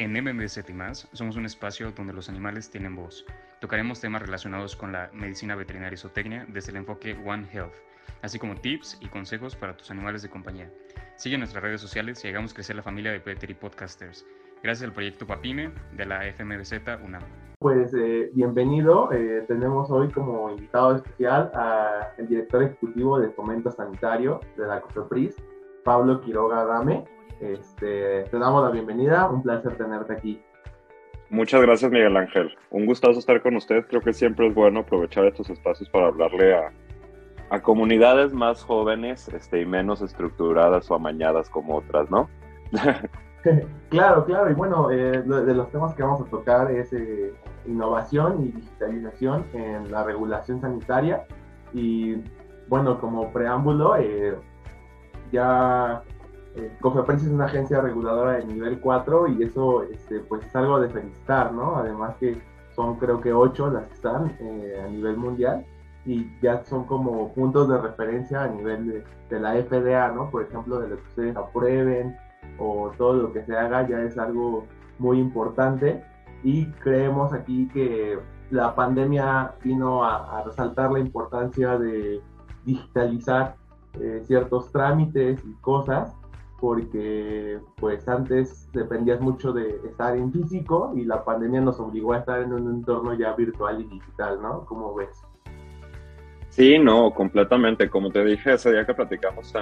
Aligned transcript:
En 0.00 0.14
MMZ 0.14 0.66
y 0.66 0.72
más, 0.72 1.06
somos 1.12 1.36
un 1.36 1.44
espacio 1.44 1.92
donde 1.92 2.14
los 2.14 2.30
animales 2.30 2.70
tienen 2.70 2.96
voz. 2.96 3.26
Tocaremos 3.60 4.00
temas 4.00 4.22
relacionados 4.22 4.74
con 4.74 4.92
la 4.92 5.10
medicina 5.12 5.54
veterinaria 5.54 5.92
y 5.92 5.98
zootecnia 5.98 6.46
desde 6.48 6.70
el 6.70 6.78
enfoque 6.78 7.18
One 7.26 7.46
Health, 7.52 7.74
así 8.22 8.38
como 8.38 8.54
tips 8.54 8.96
y 9.02 9.08
consejos 9.08 9.54
para 9.54 9.76
tus 9.76 9.90
animales 9.90 10.22
de 10.22 10.30
compañía. 10.30 10.72
Sigue 11.16 11.36
nuestras 11.36 11.62
redes 11.62 11.82
sociales 11.82 12.24
y 12.24 12.28
hagamos 12.28 12.54
crecer 12.54 12.76
la 12.76 12.82
familia 12.82 13.12
de 13.12 13.20
Petri 13.20 13.52
Podcasters. 13.52 14.24
Gracias 14.62 14.88
al 14.88 14.94
proyecto 14.94 15.26
Papime 15.26 15.70
de 15.94 16.06
la 16.06 16.22
FMBZ 16.32 16.80
UNAM. 17.04 17.22
Pues 17.58 17.92
eh, 17.92 18.30
bienvenido. 18.32 19.12
Eh, 19.12 19.44
tenemos 19.48 19.90
hoy 19.90 20.08
como 20.08 20.48
invitado 20.48 20.96
especial 20.96 21.52
al 21.52 22.26
director 22.26 22.62
ejecutivo 22.62 23.20
de 23.20 23.28
Fomento 23.32 23.70
Sanitario 23.70 24.40
de 24.56 24.66
la 24.66 24.80
COFEPRIS, 24.80 25.36
Pablo 25.84 26.22
Quiroga 26.22 26.64
Dame. 26.64 27.04
Este, 27.40 28.24
te 28.24 28.38
damos 28.38 28.64
la 28.64 28.70
bienvenida, 28.70 29.28
un 29.28 29.42
placer 29.42 29.76
tenerte 29.76 30.12
aquí. 30.12 30.42
Muchas 31.30 31.62
gracias, 31.62 31.90
Miguel 31.90 32.16
Ángel. 32.16 32.56
Un 32.70 32.86
gustazo 32.86 33.18
estar 33.18 33.40
con 33.40 33.54
usted. 33.56 33.86
Creo 33.86 34.00
que 34.00 34.12
siempre 34.12 34.48
es 34.48 34.54
bueno 34.54 34.80
aprovechar 34.80 35.24
estos 35.26 35.48
espacios 35.48 35.88
para 35.88 36.08
hablarle 36.08 36.54
a, 36.54 36.72
a 37.50 37.60
comunidades 37.60 38.32
más 38.32 38.62
jóvenes 38.64 39.28
este, 39.28 39.60
y 39.60 39.66
menos 39.66 40.02
estructuradas 40.02 40.90
o 40.90 40.94
amañadas 40.94 41.48
como 41.50 41.76
otras, 41.76 42.10
¿no? 42.10 42.28
claro, 43.90 44.24
claro. 44.24 44.50
Y 44.50 44.54
bueno, 44.54 44.90
eh, 44.90 45.22
de 45.22 45.54
los 45.54 45.70
temas 45.70 45.94
que 45.94 46.02
vamos 46.02 46.20
a 46.20 46.30
tocar 46.30 46.70
es 46.70 46.92
eh, 46.92 47.32
innovación 47.66 48.44
y 48.44 48.48
digitalización 48.52 49.44
en 49.52 49.90
la 49.90 50.04
regulación 50.04 50.60
sanitaria. 50.60 51.24
Y 51.72 52.22
bueno, 52.68 53.00
como 53.00 53.32
preámbulo, 53.32 53.96
eh, 53.96 54.36
ya 55.32 56.02
eh, 56.56 56.72
es 56.82 57.22
una 57.28 57.44
agencia 57.44 57.80
reguladora 57.80 58.32
de 58.32 58.44
nivel 58.44 58.80
4 58.80 59.28
y 59.28 59.42
eso 59.42 59.82
este, 59.84 60.20
pues 60.20 60.44
es 60.44 60.56
algo 60.56 60.80
de 60.80 60.88
felicitar, 60.88 61.52
¿no? 61.52 61.76
Además 61.76 62.16
que 62.18 62.40
son 62.74 62.96
creo 62.96 63.20
que 63.20 63.32
8 63.32 63.70
las 63.70 63.86
que 63.86 63.94
están 63.94 64.36
eh, 64.40 64.82
a 64.84 64.88
nivel 64.88 65.16
mundial 65.16 65.64
y 66.04 66.26
ya 66.40 66.64
son 66.64 66.84
como 66.84 67.32
puntos 67.34 67.68
de 67.68 67.78
referencia 67.78 68.44
a 68.44 68.48
nivel 68.48 69.04
de, 69.28 69.40
la 69.40 69.54
FDA, 69.54 70.08
¿no? 70.12 70.30
Por 70.30 70.42
ejemplo, 70.42 70.80
de 70.80 70.88
lo 70.88 70.96
que 70.96 71.08
ustedes 71.08 71.36
aprueben 71.36 72.16
o 72.58 72.90
todo 72.96 73.14
lo 73.14 73.32
que 73.32 73.44
se 73.44 73.56
haga 73.56 73.86
ya 73.86 74.00
es 74.00 74.18
algo 74.18 74.64
muy 74.98 75.18
importante 75.20 76.02
y 76.42 76.66
creemos 76.66 77.32
aquí 77.32 77.68
que 77.68 78.18
la 78.50 78.74
pandemia 78.74 79.54
vino 79.62 80.02
a 80.02 80.42
resaltar 80.44 80.90
la 80.90 80.98
importancia 80.98 81.78
de 81.78 82.20
digitalizar 82.64 83.54
eh, 83.98 84.22
ciertos 84.24 84.70
trámites 84.70 85.44
y 85.44 85.52
cosas, 85.54 86.14
porque 86.60 87.58
pues 87.76 88.06
antes 88.08 88.70
dependías 88.72 89.20
mucho 89.20 89.52
de 89.52 89.80
estar 89.86 90.16
en 90.16 90.30
físico 90.30 90.92
y 90.94 91.04
la 91.04 91.24
pandemia 91.24 91.60
nos 91.60 91.80
obligó 91.80 92.12
a 92.12 92.18
estar 92.18 92.42
en 92.42 92.52
un 92.52 92.70
entorno 92.70 93.14
ya 93.14 93.32
virtual 93.32 93.80
y 93.80 93.84
digital, 93.84 94.40
¿no? 94.42 94.64
¿Cómo 94.66 94.94
ves? 94.94 95.24
Sí, 96.50 96.78
no, 96.78 97.12
completamente. 97.12 97.88
Como 97.88 98.10
te 98.10 98.24
dije 98.24 98.54
ese 98.54 98.72
día 98.72 98.84
que 98.84 98.94
platicamos 98.94 99.54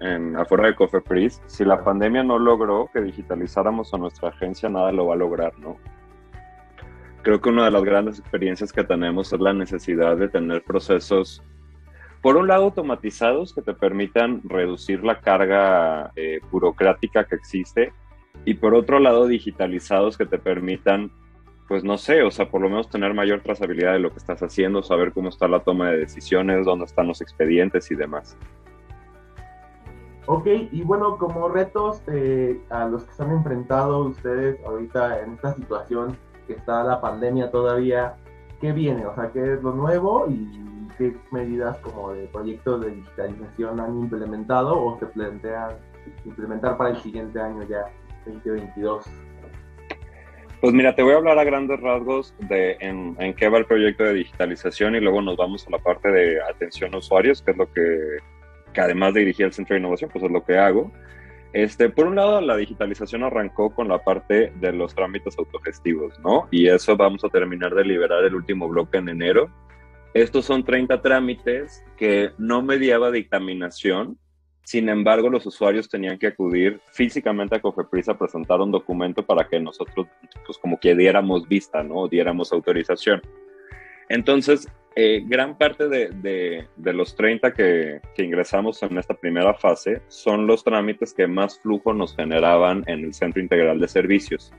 en, 0.00 0.36
afuera 0.36 0.66
de 0.66 0.74
Cofepris, 0.74 1.40
si 1.46 1.64
la 1.64 1.82
pandemia 1.82 2.22
no 2.22 2.38
logró 2.38 2.90
que 2.92 3.00
digitalizáramos 3.00 3.94
a 3.94 3.98
nuestra 3.98 4.28
agencia, 4.28 4.68
nada 4.68 4.92
lo 4.92 5.06
va 5.06 5.14
a 5.14 5.18
lograr, 5.18 5.58
¿no? 5.58 5.76
Creo 7.22 7.40
que 7.40 7.48
una 7.48 7.64
de 7.64 7.70
las 7.70 7.84
grandes 7.84 8.18
experiencias 8.18 8.72
que 8.72 8.84
tenemos 8.84 9.32
es 9.32 9.40
la 9.40 9.54
necesidad 9.54 10.16
de 10.16 10.28
tener 10.28 10.62
procesos 10.62 11.42
por 12.24 12.38
un 12.38 12.48
lado, 12.48 12.64
automatizados 12.64 13.52
que 13.52 13.60
te 13.60 13.74
permitan 13.74 14.40
reducir 14.44 15.04
la 15.04 15.20
carga 15.20 16.10
eh, 16.16 16.40
burocrática 16.50 17.24
que 17.24 17.34
existe 17.34 17.92
y 18.46 18.54
por 18.54 18.74
otro 18.74 18.98
lado, 18.98 19.26
digitalizados 19.26 20.16
que 20.16 20.24
te 20.24 20.38
permitan, 20.38 21.10
pues 21.68 21.84
no 21.84 21.98
sé, 21.98 22.22
o 22.22 22.30
sea, 22.30 22.48
por 22.48 22.62
lo 22.62 22.70
menos 22.70 22.88
tener 22.88 23.12
mayor 23.12 23.42
trazabilidad 23.42 23.92
de 23.92 23.98
lo 23.98 24.08
que 24.08 24.16
estás 24.16 24.42
haciendo, 24.42 24.82
saber 24.82 25.12
cómo 25.12 25.28
está 25.28 25.48
la 25.48 25.60
toma 25.60 25.90
de 25.90 25.98
decisiones, 25.98 26.64
dónde 26.64 26.86
están 26.86 27.08
los 27.08 27.20
expedientes 27.20 27.90
y 27.90 27.94
demás. 27.94 28.38
Ok, 30.24 30.46
y 30.72 30.80
bueno, 30.80 31.18
como 31.18 31.50
retos 31.50 32.00
eh, 32.06 32.58
a 32.70 32.86
los 32.86 33.04
que 33.04 33.12
se 33.12 33.22
han 33.22 33.32
enfrentado 33.32 33.98
ustedes 33.98 34.64
ahorita 34.64 35.20
en 35.20 35.34
esta 35.34 35.52
situación 35.56 36.16
que 36.46 36.54
está 36.54 36.84
la 36.84 37.02
pandemia 37.02 37.50
todavía, 37.50 38.14
¿qué 38.62 38.72
viene? 38.72 39.04
O 39.04 39.14
sea, 39.14 39.30
¿qué 39.30 39.52
es 39.52 39.62
lo 39.62 39.74
nuevo 39.74 40.26
y 40.30 40.73
qué 40.96 41.14
medidas 41.30 41.78
como 41.78 42.12
de 42.12 42.26
proyectos 42.26 42.80
de 42.82 42.90
digitalización 42.90 43.80
han 43.80 43.98
implementado 43.98 44.78
o 44.78 44.98
se 44.98 45.06
plantean 45.06 45.76
implementar 46.24 46.76
para 46.76 46.90
el 46.90 46.96
siguiente 46.96 47.40
año 47.40 47.62
ya, 47.68 47.84
2022? 48.26 49.04
Pues 50.60 50.72
mira, 50.72 50.94
te 50.94 51.02
voy 51.02 51.12
a 51.12 51.16
hablar 51.16 51.38
a 51.38 51.44
grandes 51.44 51.78
rasgos 51.80 52.34
de 52.38 52.76
en, 52.80 53.34
qué 53.34 53.48
va 53.48 53.58
el 53.58 53.66
proyecto 53.66 54.04
de 54.04 54.14
digitalización 54.14 54.96
y 54.96 55.00
luego 55.00 55.20
nos 55.20 55.36
vamos 55.36 55.66
a 55.66 55.70
la 55.70 55.78
parte 55.78 56.08
de 56.08 56.40
atención 56.42 56.94
a 56.94 56.98
usuarios, 56.98 57.42
que 57.42 57.50
es 57.50 57.56
lo 57.56 57.70
que, 57.70 58.16
que 58.72 58.80
además 58.80 59.12
de 59.12 59.20
dirigir 59.20 59.46
el 59.46 59.52
centro 59.52 59.74
de 59.74 59.80
innovación, 59.80 60.10
pues 60.10 60.24
es 60.24 60.30
lo 60.30 60.42
que 60.42 60.56
hago. 60.56 60.90
Este, 61.52 61.88
por 61.90 62.06
un 62.06 62.16
lado, 62.16 62.40
la 62.40 62.56
digitalización 62.56 63.22
arrancó 63.22 63.74
con 63.74 63.88
la 63.88 63.98
parte 63.98 64.52
de 64.56 64.72
los 64.72 64.94
trámites 64.94 65.38
autogestivos, 65.38 66.18
¿no? 66.20 66.48
Y 66.50 66.66
eso 66.66 66.96
vamos 66.96 67.22
a 67.24 67.28
terminar 67.28 67.74
de 67.74 67.84
liberar 67.84 68.24
el 68.24 68.34
último 68.34 68.66
bloque 68.66 68.98
en 68.98 69.10
enero 69.10 69.50
estos 70.14 70.44
son 70.44 70.64
30 70.64 71.02
trámites 71.02 71.84
que 71.96 72.30
no 72.38 72.62
mediaba 72.62 73.10
dictaminación, 73.10 74.16
sin 74.64 74.88
embargo, 74.88 75.28
los 75.28 75.44
usuarios 75.44 75.90
tenían 75.90 76.18
que 76.18 76.28
acudir 76.28 76.80
físicamente 76.90 77.54
a 77.54 77.60
Cofepris 77.60 78.08
a 78.08 78.16
presentar 78.16 78.60
un 78.60 78.70
documento 78.70 79.24
para 79.24 79.46
que 79.46 79.60
nosotros, 79.60 80.06
pues 80.46 80.56
como 80.56 80.80
que 80.80 80.94
diéramos 80.94 81.46
vista, 81.46 81.82
¿no? 81.82 82.08
Diéramos 82.08 82.50
autorización. 82.50 83.20
Entonces, 84.08 84.66
eh, 84.96 85.22
gran 85.26 85.58
parte 85.58 85.88
de, 85.88 86.66
los 86.76 87.14
30 87.14 87.52
que, 87.52 88.00
que, 88.14 88.22
ingresamos 88.22 88.82
en 88.82 88.96
esta 88.96 89.14
primera 89.14 89.52
fase 89.52 90.00
son 90.08 90.46
los 90.46 90.64
trámites 90.64 91.12
que 91.12 91.26
más 91.26 91.58
flujo 91.58 91.92
nos 91.92 92.16
generaban 92.16 92.84
en 92.86 93.04
el 93.04 93.12
Centro 93.12 93.42
Integral 93.42 93.80
de 93.80 93.88
Servicios. 93.88 94.50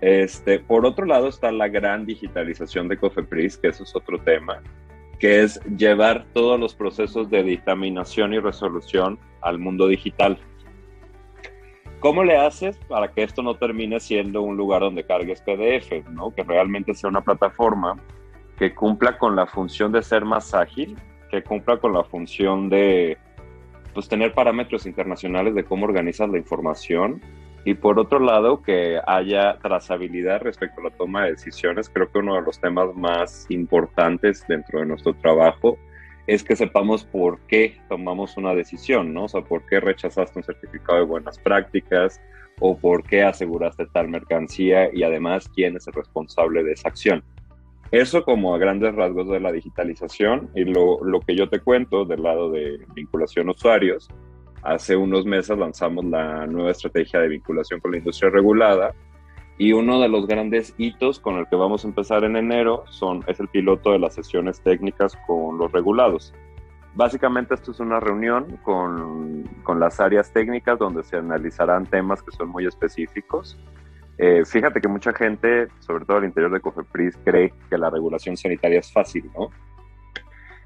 Este, 0.00 0.58
por 0.58 0.84
otro 0.84 1.06
lado 1.06 1.28
está 1.28 1.50
la 1.50 1.68
gran 1.68 2.04
digitalización 2.04 2.88
de 2.88 2.98
Cofepris, 2.98 3.56
que 3.56 3.68
eso 3.68 3.84
es 3.84 3.96
otro 3.96 4.18
tema, 4.18 4.62
que 5.18 5.42
es 5.42 5.60
llevar 5.76 6.26
todos 6.34 6.60
los 6.60 6.74
procesos 6.74 7.30
de 7.30 7.42
dictaminación 7.42 8.34
y 8.34 8.38
resolución 8.38 9.18
al 9.40 9.58
mundo 9.58 9.88
digital. 9.88 10.38
¿Cómo 12.00 12.24
le 12.24 12.36
haces 12.36 12.76
para 12.88 13.08
que 13.08 13.22
esto 13.22 13.42
no 13.42 13.56
termine 13.56 14.00
siendo 14.00 14.42
un 14.42 14.56
lugar 14.56 14.82
donde 14.82 15.04
cargues 15.04 15.40
PDF, 15.40 16.06
¿no? 16.10 16.34
que 16.34 16.42
realmente 16.42 16.94
sea 16.94 17.08
una 17.08 17.22
plataforma 17.22 17.96
que 18.58 18.74
cumpla 18.74 19.18
con 19.18 19.34
la 19.34 19.46
función 19.46 19.92
de 19.92 20.02
ser 20.02 20.24
más 20.24 20.54
ágil, 20.54 20.96
que 21.30 21.42
cumpla 21.42 21.78
con 21.78 21.94
la 21.94 22.04
función 22.04 22.68
de 22.68 23.16
pues, 23.94 24.08
tener 24.08 24.34
parámetros 24.34 24.84
internacionales 24.86 25.54
de 25.54 25.64
cómo 25.64 25.86
organizas 25.86 26.28
la 26.28 26.38
información 26.38 27.20
y 27.66 27.74
por 27.74 27.98
otro 27.98 28.20
lado, 28.20 28.62
que 28.62 29.00
haya 29.08 29.58
trazabilidad 29.58 30.40
respecto 30.40 30.80
a 30.80 30.84
la 30.84 30.90
toma 30.90 31.24
de 31.24 31.32
decisiones. 31.32 31.90
Creo 31.90 32.08
que 32.08 32.20
uno 32.20 32.36
de 32.36 32.42
los 32.42 32.60
temas 32.60 32.94
más 32.94 33.44
importantes 33.48 34.44
dentro 34.46 34.78
de 34.78 34.86
nuestro 34.86 35.14
trabajo 35.14 35.76
es 36.28 36.44
que 36.44 36.54
sepamos 36.54 37.02
por 37.02 37.40
qué 37.48 37.76
tomamos 37.88 38.36
una 38.36 38.54
decisión, 38.54 39.12
¿no? 39.12 39.24
O 39.24 39.28
sea, 39.28 39.40
por 39.40 39.66
qué 39.66 39.80
rechazaste 39.80 40.38
un 40.38 40.44
certificado 40.44 41.00
de 41.00 41.06
buenas 41.06 41.40
prácticas 41.40 42.20
o 42.60 42.78
por 42.78 43.02
qué 43.02 43.24
aseguraste 43.24 43.86
tal 43.86 44.10
mercancía 44.10 44.88
y 44.94 45.02
además 45.02 45.48
quién 45.52 45.74
es 45.74 45.88
el 45.88 45.94
responsable 45.94 46.62
de 46.62 46.70
esa 46.70 46.88
acción. 46.88 47.24
Eso 47.90 48.22
como 48.22 48.54
a 48.54 48.58
grandes 48.58 48.94
rasgos 48.94 49.28
de 49.28 49.40
la 49.40 49.50
digitalización 49.50 50.50
y 50.54 50.62
lo, 50.66 51.02
lo 51.02 51.18
que 51.18 51.34
yo 51.34 51.48
te 51.48 51.58
cuento 51.58 52.04
del 52.04 52.22
lado 52.22 52.48
de 52.48 52.78
vinculación 52.94 53.48
usuarios 53.48 54.08
Hace 54.66 54.96
unos 54.96 55.24
meses 55.24 55.56
lanzamos 55.56 56.04
la 56.06 56.44
nueva 56.48 56.72
estrategia 56.72 57.20
de 57.20 57.28
vinculación 57.28 57.78
con 57.78 57.92
la 57.92 57.98
industria 57.98 58.30
regulada 58.30 58.92
y 59.58 59.72
uno 59.72 60.00
de 60.00 60.08
los 60.08 60.26
grandes 60.26 60.74
hitos 60.76 61.20
con 61.20 61.36
el 61.36 61.46
que 61.46 61.54
vamos 61.54 61.84
a 61.84 61.88
empezar 61.88 62.24
en 62.24 62.34
enero 62.36 62.82
es 63.28 63.38
el 63.38 63.46
piloto 63.46 63.92
de 63.92 64.00
las 64.00 64.14
sesiones 64.14 64.60
técnicas 64.60 65.16
con 65.28 65.56
los 65.56 65.70
regulados. 65.70 66.34
Básicamente 66.96 67.54
esto 67.54 67.70
es 67.70 67.78
una 67.78 68.00
reunión 68.00 68.58
con, 68.64 69.44
con 69.62 69.78
las 69.78 70.00
áreas 70.00 70.32
técnicas 70.32 70.80
donde 70.80 71.04
se 71.04 71.16
analizarán 71.16 71.86
temas 71.86 72.20
que 72.20 72.32
son 72.36 72.48
muy 72.48 72.66
específicos. 72.66 73.56
Eh, 74.18 74.42
fíjate 74.44 74.80
que 74.80 74.88
mucha 74.88 75.12
gente, 75.12 75.68
sobre 75.78 76.04
todo 76.06 76.16
al 76.16 76.24
interior 76.24 76.52
de 76.52 76.58
COFEPRIS, 76.58 77.18
cree 77.24 77.54
que 77.70 77.78
la 77.78 77.88
regulación 77.88 78.36
sanitaria 78.36 78.80
es 78.80 78.92
fácil, 78.92 79.30
¿no? 79.38 79.48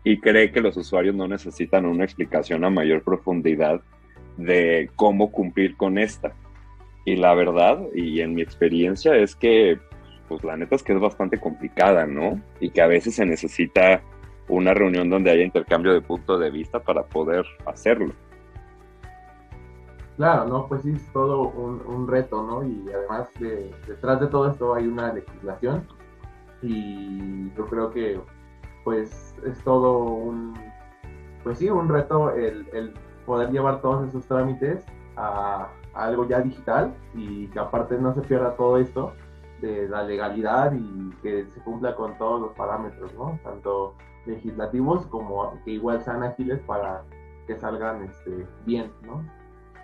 Y 0.04 0.18
cree 0.20 0.50
que 0.50 0.60
los 0.60 0.76
usuarios 0.76 1.14
no 1.14 1.28
necesitan 1.28 1.86
una 1.86 2.04
explicación 2.04 2.64
a 2.64 2.70
mayor 2.70 3.02
profundidad 3.02 3.80
de 4.36 4.90
cómo 4.96 5.30
cumplir 5.30 5.76
con 5.76 5.98
esta. 5.98 6.32
Y 7.04 7.16
la 7.16 7.34
verdad, 7.34 7.80
y 7.94 8.20
en 8.20 8.34
mi 8.34 8.42
experiencia, 8.42 9.14
es 9.16 9.34
que, 9.34 9.78
pues 10.28 10.44
la 10.44 10.56
neta 10.56 10.76
es 10.76 10.82
que 10.82 10.92
es 10.92 11.00
bastante 11.00 11.38
complicada, 11.38 12.06
¿no? 12.06 12.40
Y 12.60 12.70
que 12.70 12.82
a 12.82 12.86
veces 12.86 13.14
se 13.14 13.26
necesita 13.26 14.02
una 14.48 14.74
reunión 14.74 15.08
donde 15.08 15.30
haya 15.30 15.44
intercambio 15.44 15.92
de 15.92 16.00
punto 16.00 16.38
de 16.38 16.50
vista 16.50 16.80
para 16.80 17.04
poder 17.04 17.44
hacerlo. 17.66 18.12
Claro, 20.16 20.46
¿no? 20.46 20.66
Pues 20.66 20.82
sí, 20.82 20.92
es 20.94 21.12
todo 21.12 21.48
un, 21.48 22.06
reto, 22.06 22.42
¿no? 22.42 22.62
Y 22.62 22.84
además 22.92 23.30
detrás 23.86 24.20
de 24.20 24.26
todo 24.26 24.50
esto 24.50 24.74
hay 24.74 24.86
una 24.86 25.14
legislación 25.14 25.86
y 26.60 27.50
yo 27.54 27.66
creo 27.66 27.90
que 27.90 28.20
pues 28.84 29.34
es 29.46 29.62
todo 29.64 30.04
un, 30.04 30.54
pues 31.42 31.58
sí, 31.58 31.68
un 31.70 31.88
reto 31.88 32.30
el, 32.30 32.94
poder 33.26 33.50
llevar 33.50 33.80
todos 33.80 34.08
esos 34.08 34.26
trámites 34.26 34.84
a, 35.16 35.68
algo 35.94 36.26
ya 36.28 36.40
digital 36.40 36.94
y 37.14 37.48
que 37.48 37.58
aparte 37.58 37.98
no 37.98 38.14
se 38.14 38.20
pierda 38.22 38.56
todo 38.56 38.78
esto 38.78 39.12
de 39.60 39.88
la 39.88 40.02
legalidad 40.04 40.72
y 40.72 41.10
que 41.22 41.46
se 41.46 41.60
cumpla 41.60 41.94
con 41.94 42.16
todos 42.16 42.40
los 42.40 42.52
parámetros, 42.52 43.12
¿no? 43.14 43.38
Tanto 43.42 43.94
legislativos 44.24 45.06
como 45.06 45.52
que 45.64 45.72
igual 45.72 46.02
sean 46.02 46.22
ágiles 46.22 46.60
para 46.60 47.02
que 47.46 47.56
salgan 47.58 48.04
este, 48.04 48.46
bien, 48.64 48.90
¿no? 49.02 49.24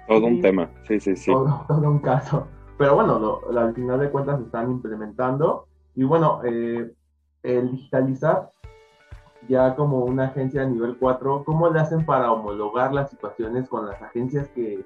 Todo 0.07 0.27
un 0.27 0.41
tema, 0.41 0.71
sí, 0.87 1.01
sí, 1.01 1.17
sí. 1.17 1.33
Todo, 1.33 1.65
un 1.69 1.99
caso. 1.99 2.47
Pero 2.79 2.95
bueno, 2.95 3.41
al 3.57 3.75
final 3.75 4.01
de 4.01 4.11
cuentas 4.11 4.39
se 4.39 4.45
están 4.45 4.71
implementando 4.71 5.67
y 5.95 6.05
bueno, 6.05 6.41
eh, 6.45 6.93
el 7.43 7.71
digitalizar 7.71 8.51
ya 9.49 9.75
como 9.75 10.05
una 10.05 10.27
agencia 10.27 10.63
de 10.63 10.71
nivel 10.71 10.97
4, 10.99 11.45
¿cómo 11.45 11.71
le 11.71 11.81
hacen 11.81 12.05
para 12.05 12.33
homologar 12.33 12.93
las 12.93 13.11
situaciones 13.11 13.69
con 13.69 13.87
las 13.87 14.01
agencias 14.03 14.49
que 14.49 14.85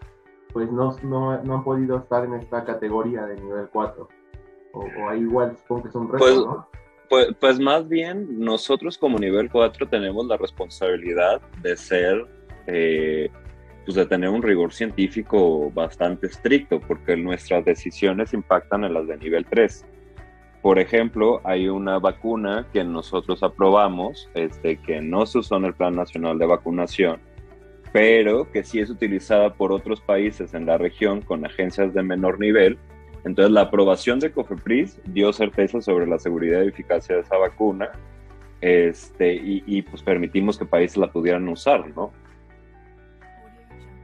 pues 0.53 0.71
no, 0.71 0.97
no, 1.03 1.33
han 1.33 1.65
podido 1.65 1.99
estar 1.99 2.25
en 2.25 2.35
esta 2.35 2.65
categoría 2.65 3.27
de 3.27 3.37
nivel 3.37 3.69
4? 3.73 4.09
O, 4.73 5.09
ahí 5.09 5.21
igual 5.21 5.57
supongo 5.57 5.83
que 5.83 5.89
es 5.89 5.95
un 5.95 6.13
reto, 6.13 6.19
pues, 6.19 6.37
¿no? 6.37 6.67
Pues, 7.09 7.29
pues, 7.41 7.59
más 7.59 7.89
bien 7.89 8.39
nosotros 8.39 8.97
como 8.97 9.19
nivel 9.19 9.51
4 9.51 9.89
tenemos 9.89 10.27
la 10.27 10.37
responsabilidad 10.37 11.41
de 11.63 11.77
ser, 11.77 12.27
eh, 12.67 13.31
pues 13.85 13.97
de 13.97 14.07
tener 14.07 14.29
un 14.31 14.43
rigor 14.43 14.73
científico 14.73 15.71
bastante 15.73 16.29
estricto, 16.29 16.81
porque 16.81 17.17
nuestras 17.17 17.65
decisiones 17.65 18.33
impactan 18.33 18.85
en 18.85 18.95
las 18.95 19.09
de 19.09 19.17
nivel 19.17 19.45
3. 19.47 19.85
Por 20.63 20.79
ejemplo, 20.79 21.41
hay 21.45 21.69
una 21.69 21.99
vacuna 21.99 22.67
que 22.73 22.85
nosotros 22.85 23.43
aprobamos, 23.43 24.29
este, 24.35 24.77
que 24.77 25.01
no 25.01 25.25
se 25.25 25.39
usó 25.39 25.57
en 25.57 25.65
el 25.65 25.75
Plan 25.75 25.97
Nacional 25.97 26.39
de 26.39 26.47
Vacunación, 26.47 27.21
pero 27.93 28.51
que 28.53 28.63
sí 28.63 28.79
es 28.79 28.91
utilizada 28.91 29.55
por 29.55 29.73
otros 29.73 30.01
países 30.01 30.53
en 30.53 30.67
la 30.67 30.77
región 30.77 31.23
con 31.23 31.47
agencias 31.47 31.95
de 31.95 32.03
menor 32.03 32.39
nivel. 32.39 32.79
Entonces, 33.25 33.53
la 33.53 33.63
aprobación 33.63 34.21
de 34.21 34.33
COFEPRIS 34.33 35.01
dio 35.07 35.33
certeza 35.33 35.81
sobre 35.81 36.07
la 36.07 36.19
seguridad 36.19 36.63
y 36.63 36.69
eficacia 36.69 37.17
de 37.17 37.23
esa 37.23 37.37
vacuna 37.37 37.91
este, 38.61 39.35
y, 39.35 39.63
y 39.67 39.83
pues 39.83 40.03
permitimos 40.03 40.59
que 40.59 40.67
países 40.67 40.99
la 40.99 41.11
pudieran 41.11 41.49
usar, 41.49 41.89
¿no? 41.97 42.13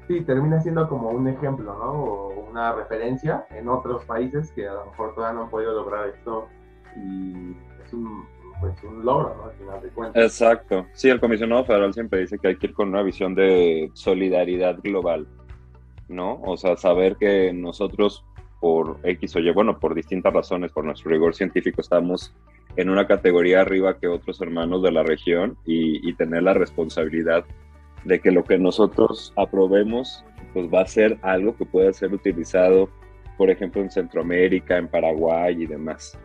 Sí, 0.08 0.20
termina 0.20 0.60
siendo 0.60 0.88
como 0.88 1.10
un 1.10 1.26
ejemplo, 1.26 1.76
¿no? 1.76 1.92
O 1.92 2.48
una 2.50 2.72
referencia 2.72 3.46
en 3.50 3.68
otros 3.68 4.04
países 4.04 4.52
que 4.52 4.68
a 4.68 4.74
lo 4.74 4.86
mejor 4.86 5.14
todavía 5.14 5.34
no 5.34 5.44
han 5.44 5.50
podido 5.50 5.72
lograr 5.72 6.08
esto 6.08 6.46
y 6.96 7.56
es 7.84 7.92
un, 7.92 8.24
pues, 8.60 8.74
un 8.84 9.04
logro, 9.04 9.34
¿no? 9.36 9.44
Al 9.46 9.52
final 9.52 9.82
de 9.82 9.88
cuentas. 9.88 10.22
Exacto. 10.22 10.86
Sí, 10.92 11.08
el 11.08 11.18
comisionado 11.18 11.64
federal 11.64 11.92
siempre 11.92 12.20
dice 12.20 12.38
que 12.38 12.48
hay 12.48 12.56
que 12.56 12.68
ir 12.68 12.74
con 12.74 12.88
una 12.88 13.02
visión 13.02 13.34
de 13.34 13.90
solidaridad 13.94 14.78
global, 14.80 15.26
¿no? 16.08 16.40
O 16.42 16.56
sea, 16.56 16.76
saber 16.76 17.16
que 17.16 17.52
nosotros 17.52 18.24
por 18.60 18.98
X 19.02 19.34
o 19.36 19.40
Y, 19.40 19.52
bueno, 19.52 19.78
por 19.78 19.94
distintas 19.94 20.32
razones, 20.32 20.70
por 20.70 20.84
nuestro 20.84 21.10
rigor 21.10 21.34
científico, 21.34 21.80
estamos 21.80 22.32
en 22.76 22.90
una 22.90 23.06
categoría 23.06 23.62
arriba 23.62 23.98
que 23.98 24.06
otros 24.06 24.40
hermanos 24.40 24.82
de 24.82 24.92
la 24.92 25.02
región 25.02 25.56
y, 25.64 26.08
y 26.08 26.14
tener 26.14 26.44
la 26.44 26.54
responsabilidad 26.54 27.44
de 28.04 28.20
que 28.20 28.30
lo 28.30 28.44
que 28.44 28.58
nosotros 28.58 29.32
aprobemos 29.36 30.24
pues 30.52 30.72
va 30.72 30.80
a 30.80 30.86
ser 30.86 31.18
algo 31.22 31.54
que 31.54 31.66
pueda 31.66 31.92
ser 31.92 32.14
utilizado, 32.14 32.88
por 33.36 33.50
ejemplo, 33.50 33.82
en 33.82 33.90
Centroamérica, 33.90 34.78
en 34.78 34.88
Paraguay 34.88 35.62
y 35.62 35.66
demás. 35.66 36.18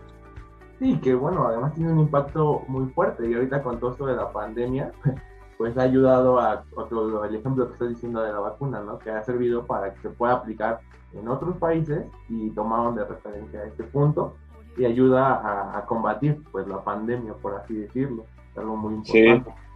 Sí, 0.79 0.97
que 0.99 1.13
bueno, 1.13 1.45
además 1.47 1.73
tiene 1.73 1.91
un 1.91 1.99
impacto 1.99 2.63
muy 2.67 2.89
fuerte 2.91 3.29
y 3.29 3.33
ahorita 3.33 3.61
con 3.61 3.79
todo 3.79 3.91
esto 3.91 4.05
de 4.05 4.15
la 4.15 4.31
pandemia, 4.31 4.91
pues 5.57 5.77
ha 5.77 5.83
ayudado 5.83 6.39
a, 6.39 6.63
otro, 6.75 7.23
el 7.25 7.35
ejemplo 7.35 7.67
que 7.67 7.73
estoy 7.73 7.89
diciendo 7.89 8.21
de 8.21 8.31
la 8.31 8.39
vacuna, 8.39 8.81
¿no? 8.81 8.97
Que 8.97 9.11
ha 9.11 9.21
servido 9.23 9.65
para 9.65 9.93
que 9.93 10.01
se 10.01 10.09
pueda 10.09 10.33
aplicar 10.33 10.79
en 11.13 11.27
otros 11.27 11.57
países 11.57 12.05
y 12.29 12.49
tomaron 12.51 12.95
de 12.95 13.05
referencia 13.05 13.59
a 13.59 13.65
este 13.65 13.83
punto 13.83 14.35
y 14.77 14.85
ayuda 14.85 15.35
a, 15.35 15.77
a 15.77 15.85
combatir 15.85 16.41
pues 16.51 16.65
la 16.67 16.83
pandemia, 16.83 17.33
por 17.33 17.55
así 17.55 17.75
decirlo, 17.75 18.25
es 18.49 18.57
algo 18.57 18.77
muy 18.77 18.95
importante. 18.95 19.51
Sí. 19.51 19.70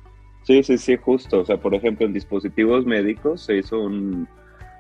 Sí, 0.46 0.62
sí, 0.62 0.78
sí, 0.78 0.96
justo. 0.96 1.40
O 1.40 1.46
sea, 1.46 1.58
por 1.58 1.74
ejemplo, 1.74 2.06
en 2.06 2.14
dispositivos 2.14 2.86
médicos 2.86 3.42
se 3.42 3.58
hizo 3.58 3.82
un, 3.82 4.28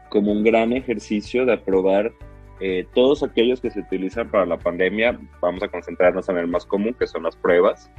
como 0.09 0.31
un 0.31 0.43
gran 0.43 0.73
ejercicio 0.73 1.43
de 1.43 1.53
aprobar 1.53 2.13
eh, 2.59 2.85
todos 2.93 3.23
aquellos 3.23 3.59
que 3.61 3.71
se 3.71 3.79
utilizan 3.79 4.29
para 4.29 4.45
la 4.45 4.57
pandemia. 4.57 5.19
Vamos 5.41 5.63
a 5.63 5.67
concentrarnos 5.67 6.29
en 6.29 6.37
el 6.37 6.47
más 6.47 6.67
común, 6.67 6.93
que 6.93 7.07
son 7.07 7.23
las 7.23 7.35
pruebas, 7.35 7.91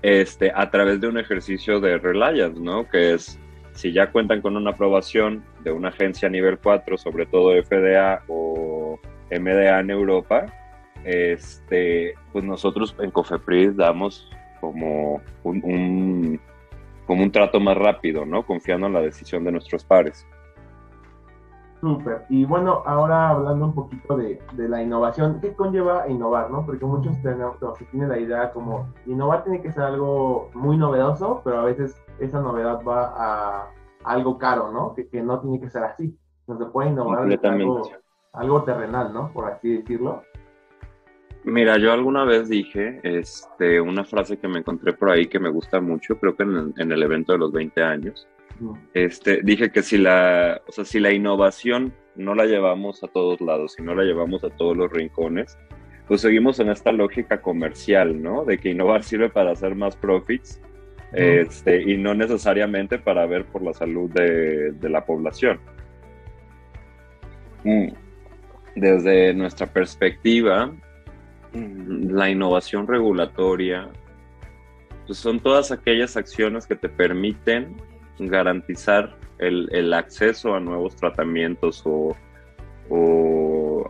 este, 0.00 0.52
a 0.54 0.70
través 0.70 1.02
de 1.02 1.08
un 1.08 1.18
ejercicio 1.18 1.80
de 1.80 1.98
Reliance, 1.98 2.58
¿no? 2.58 2.88
Que 2.88 3.12
es, 3.12 3.38
si 3.72 3.92
ya 3.92 4.10
cuentan 4.10 4.40
con 4.40 4.56
una 4.56 4.70
aprobación 4.70 5.44
de 5.64 5.70
una 5.70 5.88
agencia 5.88 6.30
nivel 6.30 6.58
4, 6.58 6.96
sobre 6.96 7.26
todo 7.26 7.52
FDA 7.62 8.22
o 8.26 8.98
MDA 9.30 9.80
en 9.80 9.90
Europa, 9.90 10.46
este, 11.04 12.14
pues 12.32 12.42
nosotros 12.42 12.96
en 13.00 13.10
Cofepris 13.10 13.76
damos 13.76 14.30
como 14.60 15.20
un 15.42 16.40
como 17.06 17.22
un 17.22 17.32
trato 17.32 17.60
más 17.60 17.76
rápido, 17.76 18.24
¿no? 18.24 18.44
Confiando 18.44 18.86
en 18.86 18.92
la 18.92 19.00
decisión 19.00 19.44
de 19.44 19.52
nuestros 19.52 19.84
pares. 19.84 20.26
Súper. 21.80 22.24
Y 22.28 22.44
bueno, 22.44 22.82
ahora 22.86 23.30
hablando 23.30 23.66
un 23.66 23.74
poquito 23.74 24.16
de, 24.16 24.40
la 24.56 24.80
innovación, 24.80 25.40
¿qué 25.40 25.52
conlleva 25.52 26.08
innovar, 26.08 26.48
no? 26.48 26.64
Porque 26.64 26.84
muchos 26.84 27.20
tenemos, 27.22 27.56
se 27.76 27.84
tienen 27.86 28.08
la 28.08 28.18
idea 28.18 28.52
como 28.52 28.88
innovar 29.04 29.42
tiene 29.42 29.60
que 29.60 29.72
ser 29.72 29.82
algo 29.82 30.48
muy 30.54 30.76
novedoso, 30.76 31.40
pero 31.42 31.58
a 31.58 31.64
veces 31.64 32.00
esa 32.20 32.40
novedad 32.40 32.82
va 32.84 33.12
a 33.16 33.66
algo 34.04 34.38
caro, 34.38 34.70
¿no? 34.70 34.94
Que, 34.94 35.22
no 35.22 35.40
tiene 35.40 35.58
que 35.58 35.70
ser 35.70 35.82
así. 35.82 36.16
No 36.46 36.56
se 36.56 36.66
puede 36.66 36.90
innovar 36.90 37.28
algo, 37.44 37.82
algo 38.32 38.62
terrenal, 38.62 39.12
¿no? 39.12 39.32
Por 39.32 39.46
así 39.46 39.78
decirlo. 39.78 40.22
Mira, 41.44 41.76
yo 41.78 41.92
alguna 41.92 42.24
vez 42.24 42.48
dije 42.48 43.00
este, 43.02 43.80
una 43.80 44.04
frase 44.04 44.36
que 44.36 44.46
me 44.46 44.60
encontré 44.60 44.92
por 44.92 45.10
ahí 45.10 45.26
que 45.26 45.40
me 45.40 45.48
gusta 45.48 45.80
mucho, 45.80 46.18
creo 46.18 46.36
que 46.36 46.44
en, 46.44 46.92
el 46.92 47.02
evento 47.02 47.32
de 47.32 47.38
los 47.38 47.52
20 47.52 47.82
años. 47.82 48.28
Este, 48.94 49.40
dije 49.42 49.72
que 49.72 49.82
si 49.82 49.98
la, 49.98 50.60
o 50.68 50.72
sea, 50.72 50.84
si 50.84 51.00
la 51.00 51.12
innovación 51.12 51.92
no 52.14 52.34
la 52.34 52.44
llevamos 52.44 53.02
a 53.02 53.08
todos 53.08 53.40
lados, 53.40 53.72
si 53.72 53.82
no 53.82 53.94
la 53.94 54.04
llevamos 54.04 54.44
a 54.44 54.50
todos 54.50 54.76
los 54.76 54.92
rincones, 54.92 55.58
pues 56.06 56.20
seguimos 56.20 56.60
en 56.60 56.68
esta 56.68 56.92
lógica 56.92 57.40
comercial, 57.40 58.22
¿no? 58.22 58.44
De 58.44 58.58
que 58.58 58.70
innovar 58.70 59.02
sirve 59.02 59.30
para 59.30 59.52
hacer 59.52 59.74
más 59.74 59.96
profits 59.96 60.60
este, 61.12 61.82
y 61.82 61.98
no 61.98 62.14
necesariamente 62.14 62.98
para 62.98 63.26
ver 63.26 63.44
por 63.44 63.62
la 63.62 63.74
salud 63.74 64.10
de, 64.10 64.88
la 64.88 65.04
población. 65.04 65.60
Mm. 67.64 67.88
Desde 68.74 69.34
nuestra 69.34 69.66
perspectiva, 69.66 70.72
la 71.54 72.30
innovación 72.30 72.86
regulatoria, 72.86 73.88
pues 75.06 75.18
son 75.18 75.40
todas 75.40 75.70
aquellas 75.70 76.16
acciones 76.16 76.66
que 76.66 76.76
te 76.76 76.88
permiten 76.88 77.76
garantizar 78.18 79.16
el, 79.38 79.92
acceso 79.92 80.54
a 80.54 80.60
nuevos 80.60 80.94
tratamientos 80.96 81.82
o, 81.84 82.16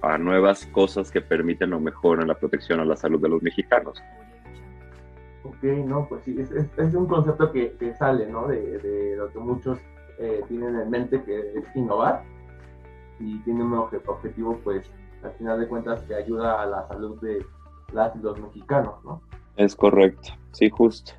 a 0.03 0.19
nuevas 0.19 0.67
cosas 0.67 1.11
que 1.11 1.21
permiten 1.21 1.73
o 1.73 1.81
mejoran 1.81 2.29
la 2.29 2.35
protección 2.35 2.81
a 2.81 2.85
la 2.85 2.97
salud 2.97 3.21
de 3.21 3.29
los 3.29 3.43
mexicanos. 3.43 4.03
Ok, 5.45 5.63
no, 5.63 6.07
pues 6.09 6.23
sí, 6.25 6.37
es, 6.39 6.95
un 6.95 7.07
concepto 7.07 7.53
que, 7.53 7.95
sale, 7.99 8.27
¿no? 8.27 8.47
De, 8.47 9.15
lo 9.17 9.29
que 9.31 9.39
muchos 9.39 9.79
eh, 10.19 10.43
tienen 10.49 10.77
en 10.77 10.91
mente 10.91 11.23
que 11.25 11.39
es 11.39 11.77
innovar 11.77 12.23
y 13.19 13.39
tiene 13.41 13.63
un 13.63 13.75
objetivo, 13.75 14.59
pues, 14.65 14.91
al 15.25 15.33
final 15.33 15.61
de 15.61 15.69
cuentas 15.69 16.03
que 16.03 16.15
ayuda 16.15 16.63
a 16.63 16.67
la 16.67 16.87
salud 16.89 17.21
de 17.21 17.45
las 17.93 18.15
y 18.17 18.19
los 18.21 18.41
mexicanos, 18.41 18.95
¿no? 19.05 19.21
Es 19.57 19.77
correcto, 19.77 20.31
sí, 20.53 20.71
justo. 20.71 21.13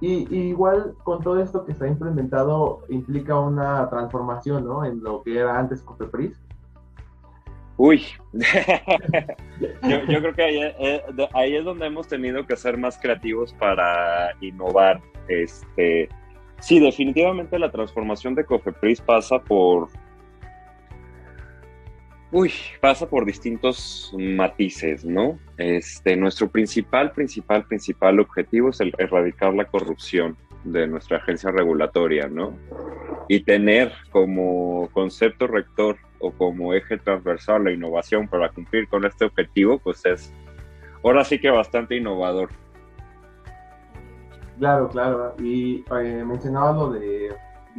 Y, 0.00 0.32
igual 0.32 0.94
con 1.02 1.22
todo 1.22 1.42
esto 1.42 1.64
que 1.64 1.72
está 1.72 1.88
implementado 1.88 2.82
implica 2.88 3.38
una 3.38 3.88
transformación, 3.90 4.64
¿no? 4.64 4.84
En 4.84 5.02
lo 5.02 5.22
que 5.22 5.38
era 5.38 5.58
antes 5.58 5.82
Cofepris. 5.82 6.38
Uy, 7.76 8.04
yo, 8.32 10.04
creo 10.04 10.34
que 10.34 10.42
ahí, 10.42 10.58
eh, 10.78 11.02
ahí, 11.32 11.54
es 11.54 11.64
donde 11.64 11.86
hemos 11.86 12.08
tenido 12.08 12.44
que 12.44 12.56
ser 12.56 12.76
más 12.76 12.98
creativos 12.98 13.52
para 13.54 14.34
innovar. 14.40 15.00
Este, 15.28 16.08
sí, 16.60 16.80
definitivamente 16.80 17.58
la 17.58 17.70
transformación 17.70 18.34
de 18.34 18.44
Cofepris 18.44 19.00
pasa 19.00 19.38
por 19.40 19.88
Uy, 22.30 22.52
pasa 22.80 23.08
por 23.08 23.24
distintos 23.24 24.12
matices, 24.18 25.02
¿no? 25.02 25.38
Este, 25.56 26.14
nuestro 26.14 26.48
principal, 26.48 27.12
principal, 27.12 27.64
principal 27.64 28.20
objetivo 28.20 28.68
es 28.68 28.80
el 28.80 28.92
erradicar 28.98 29.54
la 29.54 29.64
corrupción 29.64 30.36
de 30.64 30.86
nuestra 30.86 31.18
agencia 31.18 31.50
regulatoria, 31.50 32.28
¿no? 32.28 32.52
Y 33.28 33.40
tener 33.40 33.92
como 34.10 34.90
concepto 34.92 35.46
rector 35.46 35.96
o 36.18 36.30
como 36.32 36.74
eje 36.74 36.98
transversal 36.98 37.64
la 37.64 37.72
innovación 37.72 38.28
para 38.28 38.50
cumplir 38.50 38.88
con 38.88 39.06
este 39.06 39.24
objetivo, 39.24 39.78
pues 39.78 40.04
es 40.04 40.32
ahora 41.02 41.24
sí 41.24 41.38
que 41.38 41.48
bastante 41.48 41.96
innovador. 41.96 42.50
Claro, 44.58 44.88
claro. 44.88 45.34
Y 45.38 45.84
eh, 45.98 46.24
mencionaba 46.26 46.72
lo 46.72 46.90
de 46.90 47.30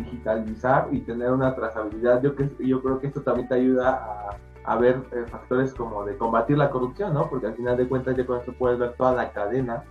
digitalizar 0.03 0.87
y 0.91 1.01
tener 1.01 1.31
una 1.31 1.55
trazabilidad. 1.55 2.21
Yo, 2.21 2.35
que, 2.35 2.49
yo 2.59 2.81
creo 2.81 2.99
que 2.99 3.07
esto 3.07 3.21
también 3.21 3.47
te 3.47 3.55
ayuda 3.55 4.37
a, 4.65 4.75
ver 4.77 5.01
eh, 5.11 5.25
factores 5.27 5.73
como 5.73 6.05
de 6.05 6.15
combatir 6.17 6.57
la 6.57 6.69
corrupción, 6.69 7.13
¿no? 7.13 7.29
Porque 7.29 7.47
al 7.47 7.55
final 7.55 7.75
de 7.75 7.87
cuentas 7.87 8.15
ya 8.15 8.25
con 8.25 8.39
esto 8.39 8.53
puedes 8.53 8.77
ver 8.77 8.93
toda 8.93 9.13
la 9.13 9.31
cadena 9.31 9.83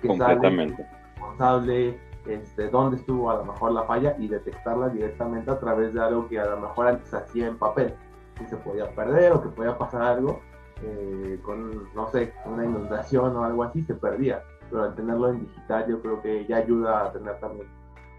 que 0.00 0.08
Completamente. 0.08 0.86
responsable, 1.14 2.00
este, 2.26 2.68
dónde 2.68 2.96
estuvo 2.96 3.30
a 3.30 3.36
lo 3.36 3.44
mejor 3.44 3.72
la 3.72 3.84
falla 3.84 4.16
y 4.18 4.28
detectarla 4.28 4.88
directamente 4.88 5.50
a 5.50 5.58
través 5.58 5.94
de 5.94 6.02
algo 6.02 6.28
que 6.28 6.40
a 6.40 6.46
lo 6.46 6.58
mejor 6.58 6.88
antes 6.88 7.14
hacía 7.14 7.46
en 7.46 7.56
papel, 7.56 7.94
que 8.36 8.46
se 8.46 8.56
podía 8.56 8.90
perder 8.94 9.32
o 9.32 9.42
que 9.42 9.50
podía 9.50 9.78
pasar 9.78 10.02
algo 10.02 10.40
eh, 10.82 11.38
con, 11.42 11.94
no 11.94 12.10
sé, 12.10 12.32
una 12.44 12.64
inundación 12.64 13.36
o 13.36 13.44
algo 13.44 13.62
así, 13.62 13.82
se 13.82 13.94
perdía. 13.94 14.42
Pero 14.68 14.82
al 14.84 14.94
tenerlo 14.94 15.28
en 15.28 15.40
digital 15.40 15.86
yo 15.88 16.00
creo 16.00 16.20
que 16.20 16.44
ya 16.46 16.56
ayuda 16.56 17.04
a 17.04 17.12
tener 17.12 17.38
también 17.38 17.68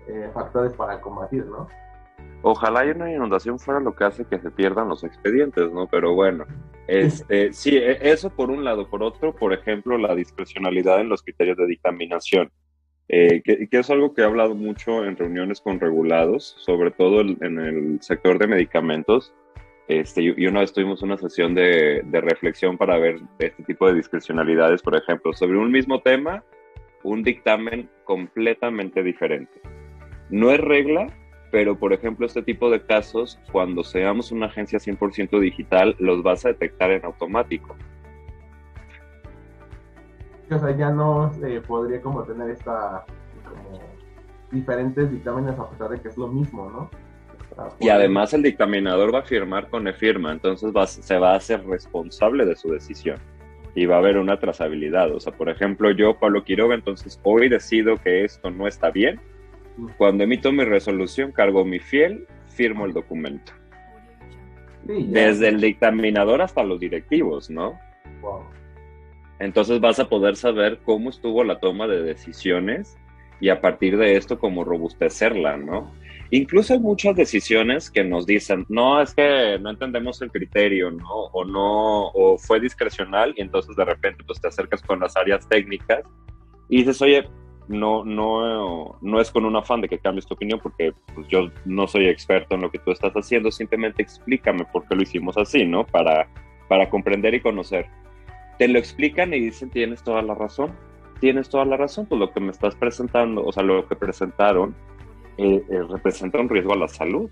eh, 0.07 0.29
factores 0.33 0.73
para 0.73 1.01
combatir, 1.01 1.45
¿no? 1.45 1.67
Ojalá 2.41 2.85
y 2.85 2.91
una 2.91 3.11
inundación 3.11 3.57
fuera 3.59 3.79
lo 3.79 3.95
que 3.95 4.03
hace 4.03 4.25
que 4.25 4.39
se 4.39 4.51
pierdan 4.51 4.89
los 4.89 5.03
expedientes, 5.03 5.71
¿no? 5.71 5.87
Pero 5.87 6.13
bueno, 6.13 6.45
este, 6.87 7.51
sí, 7.53 7.75
e, 7.75 7.97
eso 8.11 8.29
por 8.29 8.51
un 8.51 8.63
lado. 8.63 8.87
Por 8.87 9.01
otro, 9.01 9.35
por 9.35 9.51
ejemplo, 9.51 9.97
la 9.97 10.13
discrecionalidad 10.13 11.01
en 11.01 11.09
los 11.09 11.23
criterios 11.23 11.57
de 11.57 11.65
dictaminación, 11.65 12.51
eh, 13.07 13.41
que, 13.43 13.67
es 13.71 13.89
algo 13.89 14.13
que 14.13 14.21
he 14.21 14.25
hablado 14.25 14.53
mucho 14.53 15.05
en 15.05 15.17
reuniones 15.17 15.59
con 15.59 15.79
regulados, 15.79 16.55
sobre 16.59 16.91
todo 16.91 17.21
en 17.21 17.59
el 17.59 18.01
sector 18.01 18.37
de 18.37 18.47
medicamentos. 18.47 19.33
Este, 19.87 20.21
y 20.21 20.47
una 20.47 20.61
vez 20.61 20.73
tuvimos 20.73 21.03
una 21.03 21.17
sesión 21.17 21.53
de, 21.53 22.01
de 22.03 22.21
reflexión 22.21 22.77
para 22.77 22.97
ver 22.97 23.21
este 23.37 23.63
tipo 23.63 23.87
de 23.87 23.93
discrecionalidades, 23.93 24.81
por 24.81 24.95
ejemplo, 24.95 25.31
sobre 25.33 25.57
un 25.57 25.71
mismo 25.71 26.01
tema, 26.01 26.43
un 27.03 27.21
dictamen 27.21 27.89
completamente 28.03 29.03
diferente. 29.03 29.61
No 30.29 30.51
es 30.51 30.59
regla, 30.59 31.07
pero 31.51 31.77
por 31.77 31.93
ejemplo 31.93 32.25
este 32.25 32.41
tipo 32.41 32.69
de 32.69 32.81
casos, 32.81 33.39
cuando 33.51 33.83
seamos 33.83 34.31
una 34.31 34.47
agencia 34.47 34.79
100% 34.79 35.39
digital, 35.39 35.95
los 35.99 36.23
vas 36.23 36.45
a 36.45 36.49
detectar 36.49 36.91
en 36.91 37.05
automático. 37.05 37.75
O 40.51 40.59
sea, 40.59 40.75
ya 40.75 40.91
no 40.91 41.33
se 41.33 41.61
podría 41.61 42.01
como 42.01 42.23
tener 42.23 42.49
esta 42.49 43.05
como 43.43 43.79
diferentes 44.51 45.11
dictámenes 45.11 45.57
a 45.57 45.69
pesar 45.69 45.89
de 45.89 46.01
que 46.01 46.07
es 46.07 46.17
lo 46.17 46.27
mismo, 46.27 46.69
¿no? 46.69 46.89
Y 47.79 47.89
además 47.89 48.33
el 48.33 48.43
dictaminador 48.43 49.13
va 49.13 49.19
a 49.19 49.23
firmar 49.23 49.69
con 49.69 49.87
e-firma, 49.87 50.31
entonces 50.31 50.73
se 50.89 51.17
va 51.17 51.33
a 51.33 51.35
hacer 51.37 51.65
responsable 51.65 52.45
de 52.45 52.55
su 52.55 52.69
decisión 52.69 53.17
y 53.75 53.85
va 53.85 53.95
a 53.95 53.99
haber 53.99 54.17
una 54.17 54.39
trazabilidad. 54.39 55.11
O 55.13 55.19
sea, 55.19 55.33
por 55.33 55.49
ejemplo, 55.49 55.91
yo, 55.91 56.17
Pablo 56.17 56.43
Quiroga, 56.43 56.75
entonces 56.75 57.19
hoy 57.23 57.49
decido 57.49 57.97
que 57.97 58.23
esto 58.23 58.49
no 58.51 58.67
está 58.67 58.89
bien. 58.89 59.19
Cuando 59.97 60.23
emito 60.23 60.51
mi 60.51 60.63
resolución, 60.63 61.31
cargo 61.31 61.65
mi 61.65 61.79
fiel, 61.79 62.27
firmo 62.47 62.85
el 62.85 62.93
documento. 62.93 63.51
Desde 64.83 65.49
el 65.49 65.59
dictaminador 65.59 66.41
hasta 66.41 66.63
los 66.63 66.79
directivos, 66.79 67.49
¿no? 67.49 67.77
Entonces 69.39 69.79
vas 69.79 69.99
a 69.99 70.07
poder 70.07 70.35
saber 70.35 70.79
cómo 70.85 71.09
estuvo 71.09 71.43
la 71.43 71.59
toma 71.59 71.87
de 71.87 72.01
decisiones 72.03 72.97
y 73.41 73.49
a 73.49 73.59
partir 73.59 73.97
de 73.97 74.15
esto, 74.15 74.39
cómo 74.39 74.63
robustecerla, 74.63 75.57
¿no? 75.57 75.91
Incluso 76.31 76.73
hay 76.73 76.79
muchas 76.79 77.15
decisiones 77.15 77.91
que 77.91 78.03
nos 78.03 78.25
dicen, 78.25 78.65
no, 78.69 79.01
es 79.01 79.13
que 79.13 79.59
no 79.59 79.69
entendemos 79.69 80.21
el 80.21 80.31
criterio, 80.31 80.89
¿no? 80.89 81.07
O 81.07 81.45
no, 81.45 82.07
o 82.07 82.37
fue 82.37 82.59
discrecional 82.59 83.33
y 83.37 83.41
entonces 83.41 83.75
de 83.75 83.85
repente 83.85 84.23
pues 84.25 84.39
te 84.39 84.47
acercas 84.47 84.81
con 84.81 84.99
las 84.99 85.15
áreas 85.17 85.47
técnicas 85.47 86.03
y 86.69 86.77
dices, 86.77 87.01
oye, 87.01 87.27
no, 87.67 88.03
no, 88.05 88.97
no 89.01 89.21
es 89.21 89.31
con 89.31 89.45
un 89.45 89.55
afán 89.55 89.81
de 89.81 89.89
que 89.89 89.99
cambies 89.99 90.25
tu 90.25 90.33
opinión 90.33 90.59
porque 90.61 90.93
pues, 91.13 91.27
yo 91.27 91.49
no 91.65 91.87
soy 91.87 92.07
experto 92.07 92.55
en 92.55 92.61
lo 92.61 92.71
que 92.71 92.79
tú 92.79 92.91
estás 92.91 93.13
haciendo, 93.13 93.51
simplemente 93.51 94.01
explícame 94.01 94.65
por 94.65 94.87
qué 94.87 94.95
lo 94.95 95.01
hicimos 95.01 95.37
así, 95.37 95.65
¿no? 95.65 95.85
Para, 95.85 96.27
para 96.67 96.89
comprender 96.89 97.33
y 97.33 97.41
conocer. 97.41 97.87
Te 98.57 98.67
lo 98.67 98.79
explican 98.79 99.33
y 99.33 99.39
dicen, 99.39 99.69
tienes 99.69 100.03
toda 100.03 100.21
la 100.21 100.35
razón, 100.35 100.71
tienes 101.19 101.49
toda 101.49 101.65
la 101.65 101.77
razón, 101.77 102.05
pues 102.05 102.19
lo 102.19 102.31
que 102.31 102.39
me 102.39 102.51
estás 102.51 102.75
presentando, 102.75 103.43
o 103.43 103.51
sea, 103.51 103.63
lo 103.63 103.87
que 103.87 103.95
presentaron 103.95 104.75
eh, 105.37 105.61
eh, 105.69 105.81
representa 105.89 106.39
un 106.39 106.49
riesgo 106.49 106.73
a 106.73 106.77
la 106.77 106.87
salud. 106.87 107.29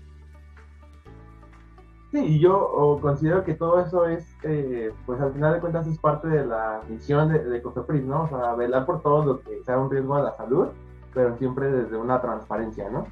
Sí, 2.14 2.20
y 2.20 2.38
yo 2.38 3.00
considero 3.02 3.42
que 3.42 3.54
todo 3.54 3.80
eso 3.80 4.06
es, 4.06 4.36
eh, 4.44 4.92
pues 5.04 5.20
al 5.20 5.32
final 5.32 5.54
de 5.54 5.58
cuentas 5.58 5.84
es 5.88 5.98
parte 5.98 6.28
de 6.28 6.46
la 6.46 6.80
misión 6.88 7.32
de, 7.32 7.42
de 7.42 7.60
Cofepris, 7.60 8.04
¿no? 8.04 8.22
O 8.22 8.28
sea, 8.28 8.54
velar 8.54 8.86
por 8.86 9.02
todo 9.02 9.24
lo 9.24 9.40
que 9.40 9.64
sea 9.64 9.76
un 9.76 9.90
riesgo 9.90 10.14
a 10.14 10.22
la 10.22 10.36
salud, 10.36 10.68
pero 11.12 11.36
siempre 11.38 11.72
desde 11.72 11.96
una 11.96 12.20
transparencia, 12.20 12.88
¿no? 12.88 13.08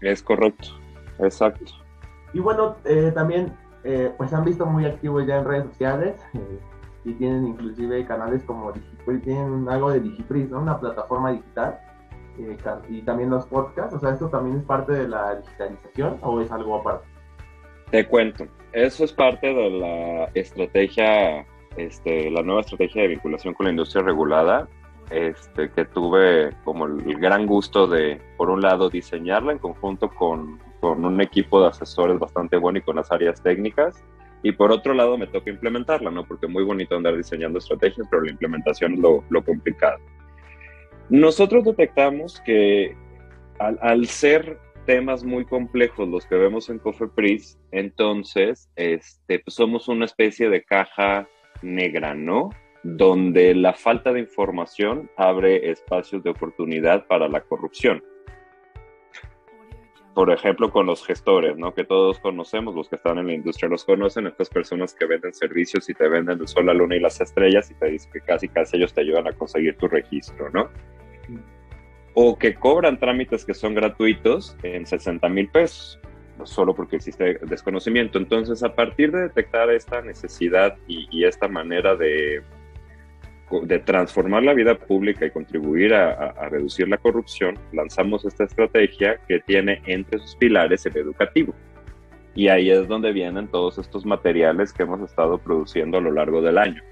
Es 0.00 0.22
correcto, 0.22 0.68
exacto. 1.18 1.70
Y 2.32 2.40
bueno, 2.40 2.76
también, 3.14 3.52
pues 4.16 4.32
han 4.32 4.46
visto 4.46 4.64
muy 4.64 4.86
activos 4.86 5.26
ya 5.26 5.40
en 5.40 5.44
redes 5.44 5.66
sociales 5.66 6.18
y 7.04 7.12
tienen 7.12 7.46
inclusive 7.48 8.06
canales 8.06 8.42
como 8.44 8.72
Digipris, 8.72 9.22
tienen 9.22 9.68
algo 9.68 9.90
de 9.90 10.00
Digipris, 10.00 10.48
¿no? 10.48 10.62
Una 10.62 10.80
plataforma 10.80 11.30
digital 11.30 11.78
eh, 12.38 12.56
y 12.88 13.02
también 13.02 13.28
los 13.28 13.44
podcasts? 13.44 13.94
O 13.94 14.00
sea, 14.00 14.12
¿esto 14.12 14.30
también 14.30 14.56
es 14.56 14.64
parte 14.64 14.92
de 14.92 15.08
la 15.08 15.36
digitalización 15.36 16.18
o 16.22 16.40
es 16.40 16.50
algo 16.50 16.76
aparte? 16.76 17.13
Te 17.90 18.06
cuento, 18.06 18.46
eso 18.72 19.04
es 19.04 19.12
parte 19.12 19.52
de 19.52 19.70
la 19.70 20.30
estrategia, 20.34 21.46
este, 21.76 22.30
la 22.30 22.42
nueva 22.42 22.62
estrategia 22.62 23.02
de 23.02 23.08
vinculación 23.08 23.54
con 23.54 23.64
la 23.64 23.70
industria 23.70 24.02
regulada, 24.02 24.68
este, 25.10 25.70
que 25.70 25.84
tuve 25.84 26.50
como 26.64 26.86
el 26.86 27.18
gran 27.18 27.46
gusto 27.46 27.86
de, 27.86 28.20
por 28.36 28.50
un 28.50 28.62
lado, 28.62 28.88
diseñarla 28.90 29.52
en 29.52 29.58
conjunto 29.58 30.08
con, 30.10 30.60
un 30.82 31.20
equipo 31.22 31.62
de 31.62 31.68
asesores 31.68 32.18
bastante 32.18 32.58
bueno 32.58 32.78
y 32.78 32.82
con 32.82 32.96
las 32.96 33.10
áreas 33.10 33.42
técnicas, 33.42 34.04
y 34.42 34.52
por 34.52 34.70
otro 34.70 34.92
lado 34.92 35.16
me 35.16 35.26
toca 35.26 35.48
implementarla, 35.48 36.10
¿no? 36.10 36.24
Porque 36.24 36.46
muy 36.46 36.62
bonito 36.62 36.94
andar 36.94 37.16
diseñando 37.16 37.58
estrategias, 37.58 38.06
pero 38.10 38.22
la 38.22 38.32
implementación 38.32 38.92
es 38.94 38.98
lo, 38.98 39.24
lo 39.30 39.42
complicado. 39.42 39.98
Nosotros 41.08 41.64
detectamos 41.64 42.40
que 42.40 42.94
al, 43.58 44.06
ser 44.06 44.58
temas 44.86 45.24
muy 45.24 45.44
complejos 45.44 46.08
los 46.08 46.26
que 46.26 46.36
vemos 46.36 46.68
en 46.68 46.78
Cofepris, 46.78 47.58
entonces 47.72 48.70
este, 48.76 49.40
pues 49.40 49.54
somos 49.54 49.88
una 49.88 50.04
especie 50.04 50.48
de 50.48 50.62
caja 50.64 51.28
negra, 51.62 52.14
¿no? 52.14 52.50
Donde 52.82 53.54
la 53.54 53.72
falta 53.72 54.12
de 54.12 54.20
información 54.20 55.10
abre 55.16 55.70
espacios 55.70 56.22
de 56.22 56.30
oportunidad 56.30 57.06
para 57.06 57.28
la 57.28 57.40
corrupción 57.40 58.02
por 60.14 60.30
ejemplo, 60.30 60.70
con 60.70 60.86
los 60.86 61.04
gestores, 61.04 61.56
¿no? 61.56 61.74
Que 61.74 61.84
todos 61.84 62.20
conocemos, 62.20 62.74
los 62.74 62.88
que 62.88 62.96
están 62.96 63.18
en 63.18 63.26
la 63.26 63.34
industria 63.34 63.68
los 63.68 63.84
conocen, 63.84 64.28
estas 64.28 64.48
personas 64.48 64.94
que 64.94 65.06
venden 65.06 65.34
servicios 65.34 65.88
y 65.90 65.94
te 65.94 66.08
venden 66.08 66.40
el 66.40 66.46
sol, 66.46 66.66
la 66.66 66.74
luna 66.74 66.96
y 66.96 67.00
las 67.00 67.20
estrellas 67.20 67.70
y 67.70 67.74
te 67.74 67.90
dicen 67.90 68.12
que 68.12 68.20
casi 68.20 68.48
casi 68.48 68.76
ellos 68.76 68.94
te 68.94 69.00
ayudan 69.00 69.26
a 69.26 69.32
conseguir 69.32 69.76
tu 69.76 69.88
registro, 69.88 70.50
¿no? 70.50 70.70
O 72.14 72.38
que 72.38 72.54
cobran 72.54 72.98
trámites 72.98 73.44
que 73.44 73.54
son 73.54 73.74
gratuitos 73.74 74.56
en 74.62 74.86
60 74.86 75.28
mil 75.28 75.48
pesos, 75.48 75.98
solo 76.44 76.74
porque 76.74 76.96
existe 76.96 77.38
desconocimiento. 77.42 78.18
Entonces, 78.18 78.62
a 78.62 78.74
partir 78.74 79.10
de 79.10 79.22
detectar 79.22 79.68
esta 79.70 80.00
necesidad 80.00 80.76
y 80.86 81.24
esta 81.24 81.48
manera 81.48 81.96
de, 81.96 82.42
de 83.62 83.78
transformar 83.78 84.42
la 84.42 84.54
vida 84.54 84.74
pública 84.76 85.26
y 85.26 85.30
contribuir 85.30 85.94
a, 85.94 86.48
reducir 86.48 86.88
la 86.88 86.96
corrupción, 86.96 87.58
lanzamos 87.72 88.24
esta 88.24 88.44
estrategia 88.44 89.18
que 89.28 89.40
tiene 89.40 89.82
entre 89.86 90.18
sus 90.18 90.36
pilares 90.36 90.84
el 90.86 90.96
educativo. 90.96 91.54
Y 92.34 92.48
ahí 92.48 92.70
es 92.70 92.88
donde 92.88 93.12
vienen 93.12 93.48
todos 93.48 93.78
estos 93.78 94.04
materiales 94.04 94.72
que 94.72 94.82
hemos 94.82 95.00
estado 95.02 95.38
produciendo 95.38 95.98
a 95.98 96.00
lo 96.00 96.10
largo 96.10 96.42
del 96.42 96.58
año. 96.58 96.82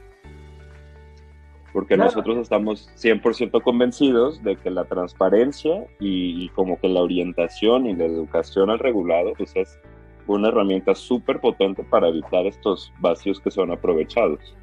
Porque 1.72 1.96
nosotros 1.96 2.36
estamos 2.36 2.90
100% 2.96 3.62
convencidos 3.62 4.42
de 4.42 4.56
que 4.56 4.70
la 4.70 4.84
transparencia 4.84 5.86
y, 5.98 6.44
y, 6.44 6.48
como 6.50 6.78
que 6.78 6.88
la 6.88 7.00
orientación 7.00 7.86
y 7.86 7.96
la 7.96 8.04
educación 8.04 8.68
al 8.68 8.78
regulado 8.78 9.32
pues 9.38 9.56
es 9.56 9.78
una 10.26 10.48
herramienta 10.48 10.94
súper 10.94 11.40
potente 11.40 11.82
para 11.84 12.08
evitar 12.08 12.46
estos 12.46 12.92
vacíos 13.00 13.40
que 13.40 13.50
son 13.50 13.72
aprovechados. 13.72 14.54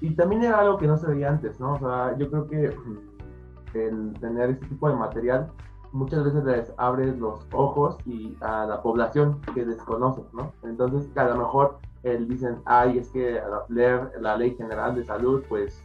Y 0.00 0.10
también 0.10 0.44
era 0.44 0.60
algo 0.60 0.78
que 0.78 0.86
no 0.86 0.96
se 0.96 1.08
veía 1.08 1.28
antes, 1.28 1.58
¿no? 1.58 1.74
O 1.74 1.78
sea, 1.78 2.16
yo 2.18 2.30
creo 2.30 2.48
que 2.48 2.68
mm, 2.68 3.78
el 3.78 4.12
tener 4.20 4.50
este 4.50 4.66
tipo 4.66 4.88
de 4.88 4.96
material 4.96 5.50
muchas 5.92 6.24
veces 6.24 6.44
les 6.44 6.72
abre 6.76 7.06
los 7.16 7.46
ojos 7.52 7.96
y 8.06 8.36
a 8.40 8.66
la 8.66 8.82
población 8.82 9.40
que 9.54 9.64
desconoce, 9.64 10.22
¿no? 10.32 10.52
Entonces, 10.62 11.10
a 11.16 11.24
lo 11.24 11.36
mejor 11.36 11.78
él 12.02 12.28
dicen, 12.28 12.58
ay, 12.64 12.98
es 12.98 13.08
que 13.10 13.40
leer 13.68 14.12
la 14.20 14.36
ley 14.36 14.54
general 14.56 14.94
de 14.94 15.04
salud, 15.04 15.42
pues 15.48 15.84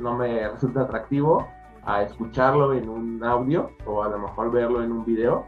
no 0.00 0.16
me 0.16 0.48
resulta 0.52 0.82
atractivo 0.82 1.46
a 1.84 2.02
escucharlo 2.02 2.72
en 2.74 2.88
un 2.88 3.22
audio 3.24 3.70
o 3.86 4.02
a 4.02 4.08
lo 4.08 4.18
mejor 4.18 4.50
verlo 4.50 4.82
en 4.82 4.92
un 4.92 5.04
video. 5.04 5.44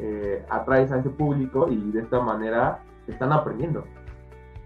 eh, 0.00 0.44
atraes 0.50 0.90
a 0.90 0.98
ese 0.98 1.08
público 1.10 1.68
y 1.70 1.76
de 1.92 2.00
esta 2.00 2.20
manera 2.20 2.82
están 3.06 3.32
aprendiendo. 3.32 3.84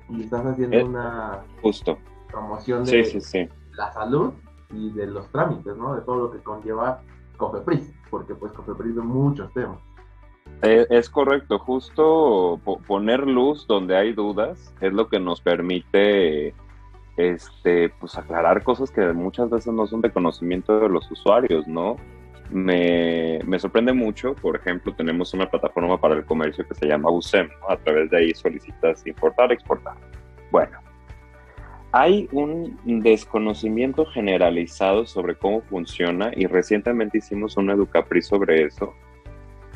Y 0.09 0.23
estás 0.23 0.47
haciendo 0.47 0.79
Eh, 0.79 0.85
una 0.85 1.41
Justo. 1.61 1.99
promoción 2.31 2.87
Sí, 2.87 2.97
de 2.97 3.05
sí, 3.05 3.21
sí. 3.21 3.49
la 3.73 3.93
salud 3.93 4.33
y 4.71 4.91
de 4.93 5.07
los 5.07 5.29
trámites, 5.31 5.77
¿no? 5.77 5.95
De 5.95 6.01
todo 6.01 6.17
lo 6.17 6.31
que 6.31 6.39
conlleva 6.39 7.03
Cofepris, 7.39 7.91
porque 8.11 8.35
pues 8.35 8.53
Cofepris 8.53 8.95
de 8.97 9.01
muchos 9.03 9.51
temas. 9.55 9.79
Eh, 10.63 10.87
es 10.91 11.09
correcto, 11.09 11.59
justo 11.59 12.61
po- 12.65 12.81
poner 12.81 13.27
luz 13.27 13.67
donde 13.67 13.97
hay 13.97 14.13
dudas 14.13 14.75
es 14.81 14.93
lo 14.93 15.09
que 15.09 15.19
nos 15.21 15.41
permite 15.41 16.55
este, 17.17 17.91
pues 18.01 18.17
aclarar 18.17 18.63
cosas 18.63 18.91
que 18.91 19.13
muchas 19.13 19.51
veces 19.51 19.73
no 19.73 19.87
son 19.87 20.01
de 20.01 20.11
conocimiento 20.11 20.79
de 20.81 20.89
los 20.89 21.11
usuarios, 21.11 21.67
¿no? 21.67 21.97
Me, 22.51 23.41
me 23.45 23.59
sorprende 23.59 23.93
mucho, 23.93 24.35
por 24.35 24.57
ejemplo, 24.57 24.95
tenemos 24.95 25.35
una 25.35 25.51
plataforma 25.51 26.01
para 26.01 26.15
el 26.15 26.25
comercio 26.25 26.67
que 26.67 26.75
se 26.75 26.87
llama 26.87 27.11
USEM, 27.11 27.49
¿no? 27.61 27.71
A 27.71 27.77
través 27.77 28.11
de 28.11 28.17
ahí 28.19 28.35
solicitas 28.35 29.07
importar, 29.07 29.53
exportar. 29.53 29.97
Bueno, 30.51 30.79
hay 31.93 32.29
un 32.33 32.77
desconocimiento 32.85 34.05
generalizado 34.07 35.07
sobre 35.07 35.37
cómo 35.37 35.63
funciona 35.63 36.31
y 36.37 36.47
recientemente 36.47 37.19
hicimos 37.19 37.57
una 37.57 37.73
Educapri 37.73 38.23
sobre 38.23 38.65
eso 38.65 38.95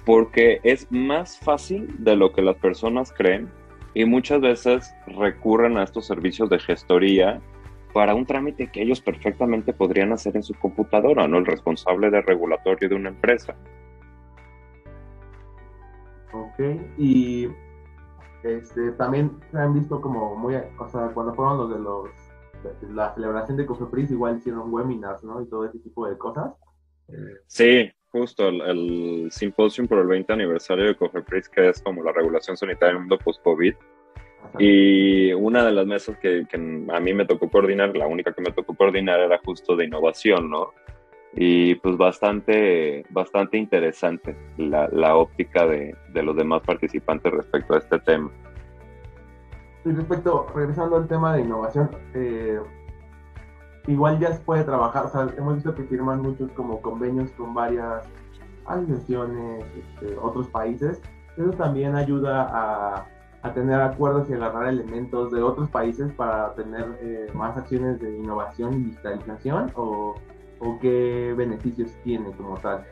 porque 0.04 0.60
es 0.62 0.90
más 0.90 1.38
fácil 1.38 1.88
de 1.98 2.16
lo 2.16 2.32
que 2.32 2.42
las 2.42 2.56
personas 2.56 3.12
creen 3.12 3.48
y 3.94 4.04
muchas 4.04 4.40
veces 4.40 4.94
recurren 5.06 5.76
a 5.76 5.84
estos 5.84 6.06
servicios 6.06 6.48
de 6.48 6.58
gestoría 6.58 7.40
para 7.92 8.14
un 8.14 8.24
trámite 8.24 8.68
que 8.68 8.82
ellos 8.82 9.00
perfectamente 9.00 9.72
podrían 9.72 10.12
hacer 10.12 10.34
en 10.36 10.42
su 10.42 10.54
computadora, 10.54 11.28
¿no? 11.28 11.38
El 11.38 11.46
responsable 11.46 12.10
de 12.10 12.22
regulatorio 12.22 12.88
de 12.88 12.94
una 12.94 13.10
empresa. 13.10 13.54
Ok, 16.32 16.60
y 16.96 17.48
este, 18.44 18.92
también 18.92 19.40
se 19.50 19.58
han 19.58 19.74
visto 19.74 20.00
como 20.00 20.36
muy, 20.36 20.56
o 20.56 20.88
sea, 20.88 21.08
cuando 21.14 21.34
fueron 21.34 21.58
los 21.58 21.70
de 21.70 21.78
los, 21.78 22.08
de 22.80 22.92
la 22.94 23.14
celebración 23.14 23.56
de 23.56 23.66
Cofepris, 23.66 24.10
igual 24.10 24.38
hicieron 24.38 24.72
webinars, 24.72 25.22
¿no? 25.24 25.40
Y 25.40 25.46
todo 25.46 25.64
ese 25.66 25.78
tipo 25.78 26.08
de 26.08 26.18
cosas. 26.18 26.52
Sí, 27.46 27.90
justo 28.12 28.48
el, 28.48 28.60
el 28.60 29.28
simposio 29.32 29.86
por 29.86 29.98
el 29.98 30.06
20 30.06 30.32
aniversario 30.32 30.86
de 30.86 30.96
COFEPRIS, 30.96 31.48
que 31.48 31.68
es 31.70 31.82
como 31.82 32.02
la 32.02 32.12
regulación 32.12 32.56
sanitaria 32.56 32.90
en 32.90 32.96
el 32.96 33.00
mundo 33.00 33.18
post-COVID. 33.18 33.74
Y 34.58 35.32
una 35.32 35.64
de 35.64 35.72
las 35.72 35.86
mesas 35.86 36.18
que, 36.18 36.46
que 36.48 36.56
a 36.56 37.00
mí 37.00 37.14
me 37.14 37.24
tocó 37.24 37.48
coordinar, 37.48 37.96
la 37.96 38.06
única 38.06 38.32
que 38.32 38.42
me 38.42 38.52
tocó 38.52 38.74
coordinar 38.74 39.20
era 39.20 39.40
justo 39.44 39.76
de 39.76 39.86
innovación, 39.86 40.50
¿no? 40.50 40.72
Y 41.34 41.76
pues 41.76 41.96
bastante, 41.96 43.06
bastante 43.10 43.56
interesante 43.56 44.36
la, 44.58 44.88
la 44.92 45.16
óptica 45.16 45.66
de, 45.66 45.96
de 46.12 46.22
los 46.22 46.36
demás 46.36 46.62
participantes 46.62 47.32
respecto 47.32 47.74
a 47.74 47.78
este 47.78 47.98
tema. 48.00 48.30
Y 49.84 49.90
respecto, 49.90 50.46
regresando 50.54 50.96
al 50.96 51.08
tema 51.08 51.34
de 51.34 51.40
innovación, 51.40 51.90
eh, 52.14 52.60
igual 53.86 54.18
ya 54.20 54.32
se 54.32 54.40
puede 54.40 54.62
trabajar, 54.62 55.06
o 55.06 55.08
sea, 55.08 55.26
hemos 55.36 55.56
visto 55.56 55.74
que 55.74 55.82
firman 55.84 56.22
muchos 56.22 56.52
como 56.52 56.80
convenios 56.80 57.32
con 57.32 57.52
varias 57.52 58.04
asociaciones, 58.66 59.64
este, 59.76 60.16
otros 60.18 60.48
países. 60.48 61.00
Eso 61.36 61.50
también 61.52 61.96
ayuda 61.96 62.42
a, 62.42 63.06
a, 63.42 63.54
tener 63.54 63.80
acuerdos 63.80 64.30
y 64.30 64.34
agarrar 64.34 64.68
elementos 64.68 65.32
de 65.32 65.42
otros 65.42 65.68
países 65.70 66.12
para 66.12 66.54
tener 66.54 66.98
eh, 67.00 67.26
más 67.34 67.56
acciones 67.56 67.98
de 68.00 68.18
innovación 68.18 68.74
y 68.74 68.84
digitalización 68.84 69.72
o, 69.74 70.14
o 70.62 70.78
qué 70.80 71.34
beneficios 71.36 71.90
tiene 72.04 72.30
como 72.32 72.56
tal. 72.58 72.86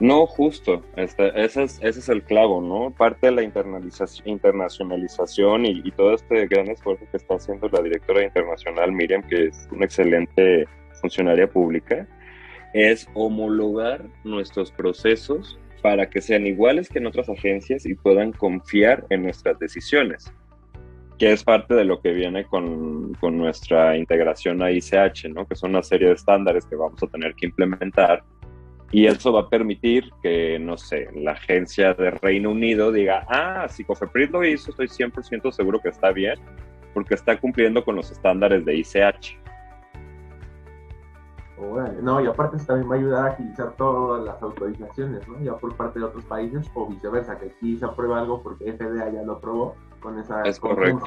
No, 0.00 0.26
justo, 0.26 0.82
este, 0.96 1.30
ese, 1.44 1.62
es, 1.64 2.08
el 2.08 2.22
clavo, 2.22 2.62
¿no? 2.62 2.90
Parte 2.90 3.26
de 3.26 3.32
la 3.32 3.42
internacionalización 3.42 5.66
y, 5.66 5.82
y, 5.84 5.90
todo 5.90 6.14
este 6.14 6.46
gran 6.46 6.68
esfuerzo 6.68 7.04
que 7.10 7.18
está 7.18 7.34
haciendo 7.34 7.68
la 7.68 7.82
directora 7.82 8.24
internacional 8.24 8.92
Miriam, 8.92 9.22
que 9.28 9.48
es 9.48 9.68
una 9.70 9.84
excelente 9.84 10.66
funcionaria 11.02 11.50
pública, 11.50 12.08
es 12.72 13.06
homologar 13.12 14.06
nuestros 14.24 14.72
procesos 14.72 15.58
para 15.82 16.08
que 16.08 16.22
sean 16.22 16.46
iguales 16.46 16.88
que 16.88 16.98
en 16.98 17.06
otras 17.06 17.28
agencias 17.28 17.84
y 17.84 17.94
puedan 17.94 18.32
confiar 18.32 19.04
en 19.10 19.24
nuestras 19.24 19.58
decisiones, 19.58 20.32
que 21.20 21.32
es 21.32 21.44
parte 21.44 21.74
de 21.74 21.84
lo 21.84 22.00
que 22.00 22.12
viene 22.12 22.46
con, 22.46 23.12
con 23.20 23.36
nuestra 23.36 23.94
integración 23.94 24.62
a 24.62 24.72
ICH, 24.72 25.26
¿no? 25.28 25.46
Que 25.46 25.54
son 25.54 25.70
una 25.70 25.82
serie 25.82 26.08
de 26.08 26.14
estándares 26.14 26.64
que 26.64 26.76
vamos 26.76 27.00
a 27.02 27.06
tener 27.08 27.34
que 27.34 27.44
implementar 27.44 28.24
y 28.90 29.06
eso 29.06 29.32
va 29.32 29.42
a 29.42 29.48
permitir 29.48 30.10
que, 30.22 30.58
no 30.58 30.76
sé, 30.76 31.08
la 31.14 31.32
agencia 31.32 31.92
de 31.94 32.10
Reino 32.10 32.50
Unido 32.50 32.90
diga, 32.90 33.24
ah, 33.28 33.66
si 33.68 33.84
Cofepris 33.84 34.30
lo 34.30 34.44
hizo, 34.44 34.70
estoy 34.70 34.88
100% 34.88 35.52
seguro 35.52 35.78
que 35.78 35.90
está 35.90 36.10
bien, 36.10 36.38
porque 36.92 37.14
está 37.14 37.38
cumpliendo 37.38 37.84
con 37.84 37.96
los 37.96 38.10
estándares 38.10 38.64
de 38.64 38.76
ICH. 38.76 39.38
No, 42.02 42.20
y 42.20 42.26
aparte 42.26 42.56
eso 42.56 42.66
también 42.66 42.90
va 42.90 42.94
a 42.94 42.98
ayudar 42.98 43.26
a 43.26 43.32
agilizar 43.32 43.76
todas 43.76 44.24
las 44.24 44.42
autorizaciones, 44.42 45.26
¿no? 45.28 45.38
Ya 45.40 45.56
por 45.56 45.76
parte 45.76 45.98
de 45.98 46.06
otros 46.06 46.24
países 46.24 46.70
o 46.74 46.86
viceversa, 46.86 47.38
que 47.38 47.46
aquí 47.46 47.76
se 47.76 47.84
aprueba 47.84 48.18
algo 48.18 48.42
porque 48.42 48.72
FDA 48.72 49.10
ya 49.10 49.22
lo 49.22 49.34
aprobó 49.34 49.74
con 50.00 50.18
esa... 50.18 50.42
Es 50.42 50.58
correcto. 50.58 51.06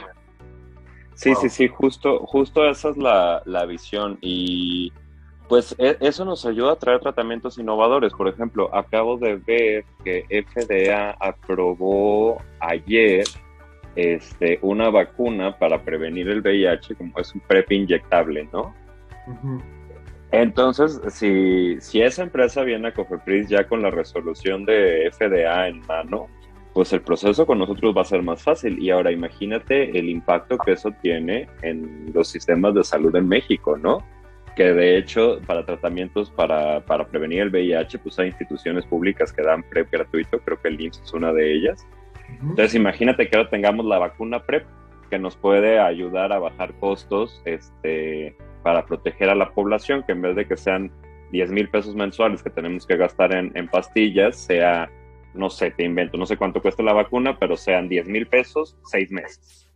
Sí, 1.16 1.34
wow. 1.34 1.42
sí, 1.42 1.50
sí, 1.50 1.68
justo, 1.68 2.20
justo 2.20 2.66
esa 2.66 2.89
es 2.89 2.98
la, 2.98 3.42
la 3.46 3.66
visión 3.66 4.18
y 4.22 4.92
pues 5.48 5.76
eso 5.78 6.26
nos 6.26 6.46
ayuda 6.46 6.74
a 6.74 6.76
traer 6.78 7.00
tratamientos 7.00 7.58
innovadores. 7.58 8.13
Por 8.13 8.28
ejemplo, 8.28 8.74
acabo 8.74 9.18
de 9.18 9.36
ver 9.36 9.86
que 10.04 10.26
FDA 10.30 11.12
aprobó 11.20 12.42
ayer 12.60 13.26
este, 13.96 14.58
una 14.62 14.89
vacuna 14.89 15.58
para 15.58 15.84
prevenir 15.84 16.30
el 16.30 16.42
VIH, 16.42 16.96
como 16.96 17.20
es 17.20 17.36
un 17.36 17.42
PrEP 17.42 17.72
inyectable, 17.72 18.50
¿no? 18.52 18.74
Uh 19.28 19.32
-huh. 19.32 19.62
Entonces, 20.34 21.00
si, 21.10 21.80
si 21.80 22.02
esa 22.02 22.24
empresa 22.24 22.63
viene 22.63 22.88
a 22.88 22.93
Cofepris 22.93 23.50
ya 23.50 23.67
con 23.67 23.84
la 23.84 23.91
resolución 23.91 24.65
de 24.65 25.12
FDA 25.12 25.67
en 25.67 25.82
mano, 25.86 26.28
pues 26.74 26.91
el 26.91 27.02
proceso 27.02 27.46
con 27.46 27.60
nosotros 27.60 27.96
va 27.96 28.02
a 28.02 28.06
ser 28.06 28.24
más 28.24 28.41
fácil. 28.41 28.80
Y 28.82 28.89
ahora 28.89 29.12
imagínate 29.12 29.96
el 29.98 30.10
impacto 30.10 30.58
que 30.58 30.72
eso 30.72 30.89
tiene 31.04 31.48
en 31.62 32.12
los 32.15 32.30
sistemas 32.30 32.74
de 32.74 32.84
salud 32.84 33.15
en 33.15 33.28
México, 33.28 33.78
¿no? 33.78 34.00
que 34.56 34.74
de 34.74 34.98
hecho 34.98 35.39
para 35.48 35.65
tratamientos 35.65 36.30
para, 36.30 36.84
para, 36.86 37.08
prevenir 37.08 37.41
el 37.41 37.50
VIH, 37.50 38.00
pues 38.00 38.19
hay 38.19 38.28
instituciones 38.28 38.86
públicas 38.86 39.34
que 39.34 39.41
dan 39.41 39.63
PrEP 39.63 39.91
gratuito, 39.91 40.39
creo 40.39 40.62
que 40.62 40.67
el 40.67 40.80
IMSS 40.80 41.02
es 41.02 41.13
una 41.13 41.34
de 41.34 41.54
ellas. 41.54 41.88
Entonces 42.30 42.76
imagínate 42.76 43.28
que 43.28 43.36
ahora 43.36 43.50
tengamos 43.50 43.86
la 43.86 43.98
vacuna 43.98 44.43
PrEP 44.43 44.65
que 45.10 45.19
nos 45.19 45.36
puede 45.36 45.80
ayudar 45.80 46.32
a 46.34 46.39
bajar 46.39 46.74
costos 46.80 47.41
este, 47.46 48.36
para 48.63 48.86
proteger 48.86 49.30
a 49.30 49.36
la 49.36 49.52
población, 49.54 50.04
que 50.04 50.13
en 50.13 50.21
vez 50.21 50.36
de 50.36 50.47
que 50.47 50.58
sean 50.58 50.91
10 51.32 51.52
mil 51.52 51.69
pesos 51.69 51.95
mensuales 51.95 52.41
que 52.41 52.49
tenemos 52.49 52.86
que 52.86 52.97
gastar 52.97 53.34
en, 53.34 53.52
en, 53.56 53.67
pastillas, 53.67 54.38
sea, 54.38 54.89
no 55.34 55.49
sé, 55.49 55.71
te 55.71 55.84
invento, 55.84 56.17
no 56.17 56.26
sé 56.26 56.38
cuánto 56.38 56.62
cuesta 56.62 56.84
la 56.84 56.93
vacuna, 56.93 57.38
pero 57.38 57.58
sean 57.58 57.89
10 57.89 58.08
mil 58.08 58.28
pesos, 58.28 58.78
seis 58.84 59.12
meses. 59.12 59.69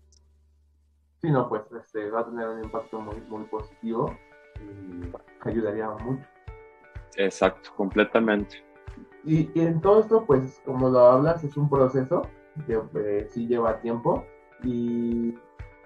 Sí, 1.21 1.31
no, 1.31 1.49
pues 1.49 1.63
este, 1.71 2.09
va 2.11 2.21
a 2.21 2.25
tener 2.25 2.47
un 2.47 2.63
impacto 2.63 2.99
muy, 2.99 3.19
muy 3.27 3.43
positivo 3.45 4.15
y 4.59 5.47
ayudaría 5.47 5.89
mucho. 5.89 6.27
Exacto, 7.15 7.71
completamente. 7.75 8.63
Y, 9.23 9.49
y, 9.53 9.65
en 9.65 9.81
todo 9.81 9.99
esto, 10.01 10.25
pues 10.25 10.61
como 10.63 10.89
lo 10.89 10.99
hablas, 10.99 11.43
es 11.43 11.57
un 11.57 11.69
proceso 11.69 12.21
que 12.65 12.79
eh, 12.95 13.27
sí 13.29 13.47
lleva 13.47 13.81
tiempo. 13.81 14.25
Y 14.63 15.35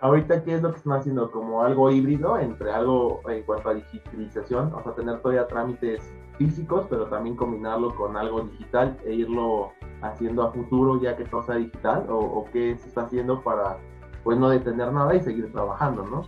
ahorita, 0.02 0.44
¿qué 0.44 0.56
es 0.56 0.62
lo 0.62 0.72
que 0.72 0.78
están 0.78 0.94
haciendo? 0.94 1.32
Como 1.32 1.64
algo 1.64 1.90
híbrido 1.92 2.38
entre 2.38 2.72
algo 2.72 3.22
en 3.30 3.44
cuanto 3.44 3.70
a 3.70 3.74
digitalización, 3.76 4.74
o 4.74 4.84
sea, 4.84 4.94
tener 4.94 5.20
todavía 5.22 5.48
trámites 5.48 6.14
físicos, 6.38 6.88
pero 6.90 7.06
también 7.06 7.36
combinarlo 7.36 7.96
con 7.96 8.18
algo 8.18 8.42
digital 8.42 8.98
e 9.06 9.14
irlo 9.14 9.72
haciendo 10.02 10.44
a 10.44 10.52
futuro 10.52 11.00
ya 11.02 11.16
que 11.16 11.26
todo 11.26 11.44
sea 11.44 11.56
digital, 11.56 12.08
o, 12.10 12.18
o 12.18 12.46
qué 12.52 12.76
se 12.78 12.88
está 12.88 13.04
haciendo 13.04 13.42
para 13.42 13.78
pues 14.24 14.38
no 14.38 14.50
detener 14.50 14.92
nada 14.92 15.16
y 15.16 15.22
seguir 15.22 15.52
trabajando, 15.52 16.04
¿no? 16.06 16.28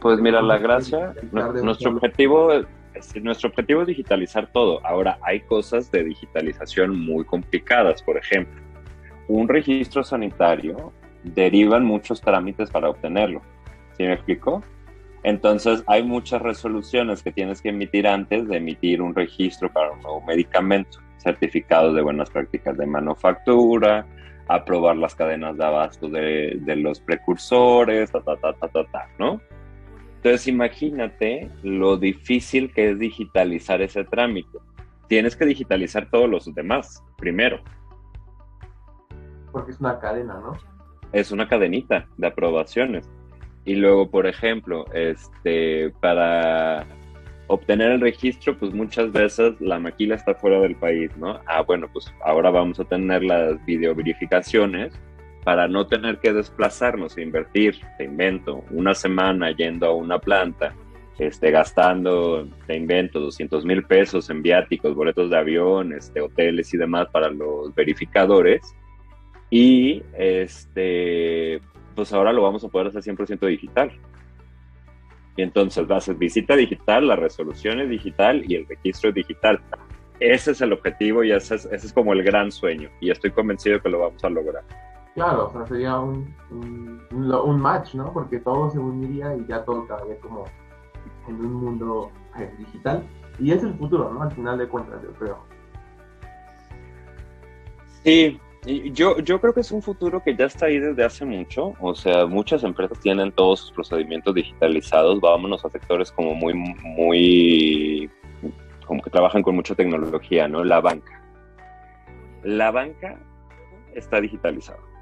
Pues 0.00 0.20
mira, 0.20 0.42
la 0.42 0.58
gracia, 0.58 1.14
nuestro 1.30 1.92
objetivo, 1.92 2.50
nuestro 3.22 3.50
objetivo 3.50 3.82
es 3.82 3.86
digitalizar 3.86 4.50
todo. 4.52 4.84
Ahora, 4.84 5.18
hay 5.22 5.40
cosas 5.42 5.90
de 5.92 6.02
digitalización 6.02 6.98
muy 6.98 7.24
complicadas. 7.24 8.02
Por 8.02 8.16
ejemplo, 8.16 8.60
un 9.28 9.48
registro 9.48 10.02
sanitario 10.02 10.92
derivan 11.24 11.84
muchos 11.84 12.20
trámites 12.20 12.70
para 12.70 12.90
obtenerlo. 12.90 13.42
¿Sí 13.96 14.04
me 14.04 14.14
explico? 14.14 14.62
Entonces, 15.22 15.84
hay 15.86 16.02
muchas 16.02 16.42
resoluciones 16.42 17.22
que 17.22 17.30
tienes 17.30 17.62
que 17.62 17.68
emitir 17.68 18.08
antes 18.08 18.48
de 18.48 18.56
emitir 18.56 19.00
un 19.00 19.14
registro 19.14 19.72
para 19.72 19.92
un 19.92 20.00
nuevo 20.00 20.20
medicamento, 20.22 20.98
certificados 21.18 21.94
de 21.94 22.02
buenas 22.02 22.28
prácticas 22.30 22.76
de 22.76 22.86
manufactura, 22.86 24.04
aprobar 24.48 24.96
las 24.96 25.14
cadenas 25.14 25.56
de 25.56 25.64
abasto 25.64 26.08
de, 26.08 26.58
de 26.60 26.76
los 26.76 27.00
precursores, 27.00 28.10
ta, 28.10 28.20
ta, 28.20 28.36
ta, 28.36 28.52
ta, 28.54 28.68
ta, 28.68 28.84
ta, 28.84 29.08
¿no? 29.18 29.40
Entonces 30.16 30.46
imagínate 30.48 31.50
lo 31.62 31.96
difícil 31.96 32.72
que 32.72 32.90
es 32.90 32.98
digitalizar 32.98 33.82
ese 33.82 34.04
trámite. 34.04 34.58
Tienes 35.08 35.36
que 35.36 35.44
digitalizar 35.44 36.08
todos 36.10 36.28
los 36.28 36.52
demás 36.54 37.02
primero. 37.16 37.60
Porque 39.50 39.72
es 39.72 39.80
una 39.80 39.98
cadena, 39.98 40.34
¿no? 40.34 40.56
Es 41.12 41.30
una 41.30 41.48
cadenita 41.48 42.06
de 42.16 42.26
aprobaciones. 42.26 43.08
Y 43.64 43.76
luego, 43.76 44.10
por 44.10 44.26
ejemplo, 44.26 44.86
este, 44.92 45.90
para 46.00 46.86
obtener 47.46 47.92
el 47.92 48.00
registro, 48.00 48.56
pues 48.56 48.72
muchas 48.72 49.12
veces 49.12 49.60
la 49.60 49.78
maquila 49.78 50.14
está 50.14 50.34
fuera 50.34 50.60
del 50.60 50.74
país, 50.76 51.14
¿no? 51.16 51.38
Ah, 51.46 51.62
bueno, 51.62 51.88
pues 51.92 52.12
ahora 52.24 52.50
vamos 52.50 52.80
a 52.80 52.84
tener 52.84 53.22
las 53.22 53.64
videoverificaciones 53.66 54.92
para 55.44 55.68
no 55.68 55.86
tener 55.86 56.18
que 56.18 56.32
desplazarnos 56.32 57.16
e 57.18 57.22
invertir, 57.22 57.76
te 57.98 58.04
invento, 58.04 58.64
una 58.70 58.94
semana 58.94 59.50
yendo 59.50 59.86
a 59.86 59.94
una 59.94 60.18
planta, 60.18 60.74
este, 61.18 61.50
gastando, 61.50 62.48
te 62.66 62.76
invento, 62.76 63.20
200 63.20 63.64
mil 63.64 63.84
pesos 63.84 64.30
en 64.30 64.42
viáticos, 64.42 64.94
boletos 64.94 65.30
de 65.30 65.36
avión, 65.36 65.92
este, 65.92 66.20
hoteles 66.20 66.72
y 66.72 66.78
demás 66.78 67.08
para 67.12 67.28
los 67.30 67.74
verificadores. 67.74 68.74
Y 69.52 70.02
este, 70.14 71.60
pues 71.94 72.10
ahora 72.14 72.32
lo 72.32 72.42
vamos 72.42 72.64
a 72.64 72.68
poder 72.68 72.86
hacer 72.86 73.02
100% 73.02 73.46
digital. 73.48 73.92
Y 75.36 75.42
entonces 75.42 75.86
vas 75.86 76.08
a 76.08 76.14
visita 76.14 76.56
digital, 76.56 77.06
la 77.06 77.16
resolución 77.16 77.78
es 77.80 77.90
digital 77.90 78.50
y 78.50 78.54
el 78.54 78.66
registro 78.66 79.10
es 79.10 79.14
digital. 79.14 79.60
Ese 80.20 80.52
es 80.52 80.60
el 80.62 80.72
objetivo 80.72 81.22
y 81.22 81.32
ese 81.32 81.56
es, 81.56 81.66
ese 81.66 81.86
es 81.86 81.92
como 81.92 82.14
el 82.14 82.22
gran 82.22 82.50
sueño. 82.50 82.88
Y 82.98 83.10
estoy 83.10 83.30
convencido 83.30 83.78
que 83.82 83.90
lo 83.90 83.98
vamos 83.98 84.24
a 84.24 84.30
lograr. 84.30 84.64
Claro, 85.14 85.48
o 85.48 85.52
sea, 85.52 85.66
sería 85.66 85.98
un, 85.98 86.34
un, 87.10 87.60
match, 87.60 87.94
¿no? 87.94 88.10
Porque 88.10 88.38
todo 88.38 88.70
se 88.70 88.78
uniría 88.78 89.36
y 89.36 89.44
ya 89.44 89.62
todo 89.66 89.86
quedaría 89.86 90.18
como 90.20 90.46
en 91.28 91.34
un 91.34 91.52
mundo 91.52 92.10
eh, 92.38 92.50
digital. 92.56 93.06
Y 93.38 93.52
es 93.52 93.62
el 93.62 93.74
futuro, 93.74 94.10
¿no? 94.14 94.22
Al 94.22 94.32
final 94.32 94.56
de 94.56 94.66
cuentas, 94.66 95.02
yo 95.02 95.12
creo. 95.12 95.44
Sí, 98.02 98.40
yo, 98.92 99.18
yo 99.18 99.40
creo 99.40 99.52
que 99.52 99.60
es 99.60 99.72
un 99.72 99.82
futuro 99.82 100.22
que 100.22 100.36
ya 100.36 100.46
está 100.46 100.66
ahí 100.66 100.78
desde 100.78 101.04
hace 101.04 101.24
mucho. 101.24 101.74
O 101.80 101.94
sea, 101.94 102.26
muchas 102.26 102.62
empresas 102.64 102.98
tienen 103.00 103.32
todos 103.32 103.60
sus 103.60 103.72
procedimientos 103.72 104.34
digitalizados. 104.34 105.20
Vámonos 105.20 105.64
a 105.64 105.70
sectores 105.70 106.12
como 106.12 106.34
muy, 106.34 106.54
muy, 106.54 108.10
como 108.86 109.02
que 109.02 109.10
trabajan 109.10 109.42
con 109.42 109.56
mucha 109.56 109.74
tecnología, 109.74 110.48
¿no? 110.48 110.64
La 110.64 110.80
banca. 110.80 111.20
La 112.44 112.70
banca 112.70 113.18
está 113.94 114.20
digitalizada 114.20 114.92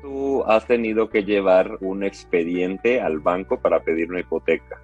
tú 0.00 0.42
has 0.44 0.66
tenido 0.66 1.08
que 1.08 1.24
llevar 1.24 1.78
un 1.80 2.02
expediente 2.02 3.00
al 3.00 3.20
banco 3.20 3.60
para 3.60 3.80
pedir 3.80 4.10
una 4.10 4.20
hipoteca? 4.20 4.80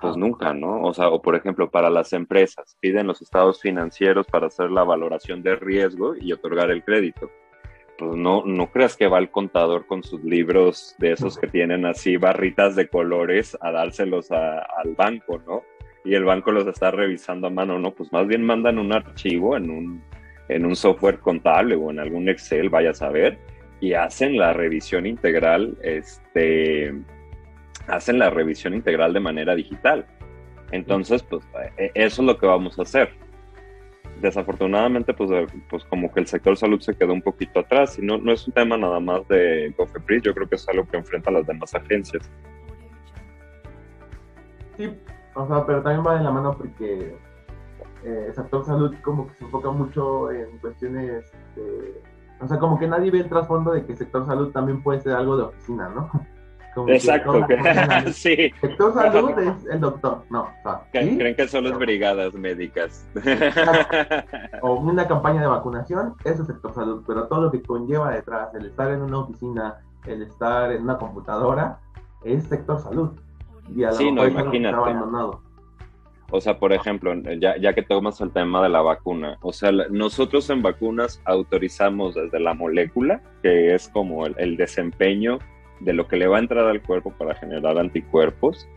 Pues 0.00 0.16
nunca, 0.16 0.52
¿no? 0.52 0.82
O 0.82 0.94
sea, 0.94 1.08
o 1.08 1.20
por 1.20 1.34
ejemplo, 1.36 1.70
para 1.70 1.90
las 1.90 2.12
empresas, 2.12 2.76
piden 2.80 3.06
los 3.06 3.22
estados 3.22 3.60
financieros 3.60 4.26
para 4.26 4.46
hacer 4.46 4.70
la 4.70 4.84
valoración 4.84 5.42
de 5.42 5.56
riesgo 5.56 6.14
y 6.16 6.32
otorgar 6.32 6.70
el 6.70 6.84
crédito. 6.84 7.30
Pues 7.98 8.16
no, 8.16 8.44
no 8.44 8.70
creas 8.70 8.96
que 8.96 9.06
va 9.06 9.18
el 9.18 9.30
contador 9.30 9.86
con 9.86 10.02
sus 10.02 10.22
libros 10.24 10.94
de 10.98 11.12
esos 11.12 11.38
que 11.38 11.46
tienen 11.46 11.86
así 11.86 12.16
barritas 12.16 12.74
de 12.74 12.88
colores 12.88 13.56
a 13.60 13.70
dárselos 13.70 14.30
al 14.30 14.94
banco, 14.96 15.40
¿no? 15.46 15.62
Y 16.04 16.14
el 16.14 16.24
banco 16.24 16.50
los 16.50 16.66
está 16.66 16.90
revisando 16.90 17.46
a 17.46 17.50
mano, 17.50 17.78
¿no? 17.78 17.92
Pues 17.92 18.12
más 18.12 18.26
bien 18.26 18.44
mandan 18.44 18.78
un 18.78 18.92
archivo 18.92 19.56
en 19.56 19.70
un, 19.70 20.02
en 20.48 20.66
un 20.66 20.74
software 20.74 21.20
contable 21.20 21.76
o 21.76 21.90
en 21.90 22.00
algún 22.00 22.28
Excel, 22.28 22.70
vaya 22.70 22.90
a 22.90 22.94
saber, 22.94 23.38
y 23.80 23.94
hacen 23.94 24.36
la 24.36 24.52
revisión 24.52 25.06
integral, 25.06 25.76
este, 25.82 26.94
hacen 27.88 28.18
la 28.18 28.30
revisión 28.30 28.74
integral 28.74 29.12
de 29.12 29.20
manera 29.20 29.54
digital. 29.54 30.06
Entonces, 30.70 31.22
pues 31.22 31.44
e, 31.78 31.90
eso 31.94 32.22
es 32.22 32.26
lo 32.26 32.38
que 32.38 32.46
vamos 32.46 32.78
a 32.78 32.82
hacer. 32.82 33.10
Desafortunadamente, 34.20 35.12
pues, 35.14 35.30
eh, 35.30 35.46
pues 35.68 35.84
como 35.84 36.12
que 36.12 36.20
el 36.20 36.26
sector 36.26 36.56
salud 36.56 36.80
se 36.80 36.94
quedó 36.94 37.12
un 37.12 37.22
poquito 37.22 37.60
atrás 37.60 37.98
y 37.98 38.02
no, 38.02 38.18
no 38.18 38.32
es 38.32 38.46
un 38.46 38.54
tema 38.54 38.76
nada 38.76 39.00
más 39.00 39.26
de 39.28 39.72
Cofepris, 39.76 40.22
yo 40.22 40.34
creo 40.34 40.48
que 40.48 40.56
es 40.56 40.68
algo 40.68 40.86
que 40.86 40.96
enfrentan 40.96 41.34
las 41.34 41.46
demás 41.46 41.74
agencias. 41.74 42.30
Sí, 44.76 44.94
o 45.34 45.46
sea, 45.46 45.66
pero 45.66 45.82
también 45.82 46.06
va 46.06 46.16
de 46.16 46.24
la 46.24 46.30
mano 46.30 46.56
porque 46.56 47.16
eh, 48.04 48.24
el 48.28 48.34
sector 48.34 48.64
salud 48.64 48.94
como 49.02 49.26
que 49.26 49.34
se 49.34 49.44
enfoca 49.44 49.70
mucho 49.70 50.30
en 50.30 50.56
cuestiones 50.58 51.32
o 52.42 52.48
sea, 52.48 52.58
como 52.58 52.78
que 52.78 52.88
nadie 52.88 53.10
ve 53.10 53.20
el 53.20 53.28
trasfondo 53.28 53.70
de 53.70 53.84
que 53.86 53.92
el 53.92 53.98
sector 53.98 54.26
salud 54.26 54.50
también 54.50 54.82
puede 54.82 55.00
ser 55.00 55.14
algo 55.14 55.36
de 55.36 55.44
oficina, 55.44 55.88
¿no? 55.88 56.10
Exacto, 56.88 57.46
que, 57.46 57.56
sí. 58.12 58.50
Sector 58.60 58.94
salud 58.94 59.38
es 59.38 59.66
el 59.66 59.80
doctor, 59.80 60.24
no. 60.30 60.48
O 60.64 60.80
Creen 60.90 61.36
que 61.36 61.48
son 61.48 61.64
las 61.64 61.78
brigadas 61.78 62.32
médicas. 62.34 63.06
o 64.62 64.74
una 64.74 65.06
campaña 65.06 65.42
de 65.42 65.46
vacunación, 65.48 66.14
eso 66.24 66.42
es 66.42 66.48
sector 66.48 66.74
salud, 66.74 67.02
pero 67.06 67.28
todo 67.28 67.42
lo 67.42 67.50
que 67.50 67.62
conlleva 67.62 68.10
detrás, 68.10 68.54
el 68.54 68.66
estar 68.66 68.90
en 68.90 69.02
una 69.02 69.18
oficina, 69.18 69.80
el 70.06 70.22
estar 70.22 70.72
en 70.72 70.82
una 70.82 70.96
computadora, 70.96 71.78
es 72.24 72.44
sector 72.44 72.80
salud. 72.80 73.10
Y 73.74 73.84
a 73.84 73.92
sí, 73.92 74.10
no, 74.10 74.26
imagínate. 74.26 74.74
abandonado. 74.74 75.40
O 76.34 76.40
sea, 76.40 76.58
por 76.58 76.72
ejemplo, 76.72 77.12
ya, 77.38 77.58
ya 77.58 77.74
que 77.74 77.82
tomas 77.82 78.18
el 78.22 78.32
tema 78.32 78.62
de 78.62 78.70
la 78.70 78.80
vacuna, 78.80 79.36
o 79.42 79.52
sea, 79.52 79.70
nosotros 79.90 80.48
en 80.48 80.62
vacunas 80.62 81.20
autorizamos 81.26 82.14
desde 82.14 82.40
la 82.40 82.54
molécula, 82.54 83.20
que 83.42 83.74
es 83.74 83.90
como 83.90 84.24
el, 84.24 84.56
desempeño 84.56 85.38
de 85.84 85.92
lo 85.92 86.06
que 86.08 86.16
le 86.16 86.26
va 86.26 86.36
a 86.36 86.40
entrar 86.40 86.66
al 86.66 86.82
cuerpo 86.82 87.12
para 87.12 87.34
generar 87.34 87.78
anticuerpos, 87.78 88.68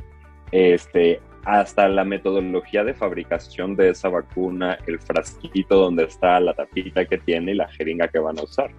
este, 0.51 1.21
hasta 1.43 1.87
la 1.87 2.03
metodología 2.03 2.83
de 2.83 2.93
fabricación 2.93 3.75
de 3.75 3.89
esa 3.89 4.09
vacuna, 4.09 4.77
el 4.87 4.99
frasquito 4.99 5.75
donde 5.75 6.05
está 6.05 6.39
la 6.39 6.53
tapita 6.53 7.05
que 7.05 7.17
tiene 7.17 7.51
y 7.51 7.55
la 7.55 7.67
jeringa 7.67 8.07
que 8.07 8.19
van 8.19 8.39
a 8.39 8.43
usar 8.43 8.71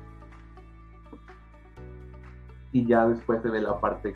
y 2.76 2.84
ya 2.84 3.08
después 3.08 3.40
se 3.40 3.48
ve 3.48 3.62
la 3.62 3.80
parte 3.80 4.14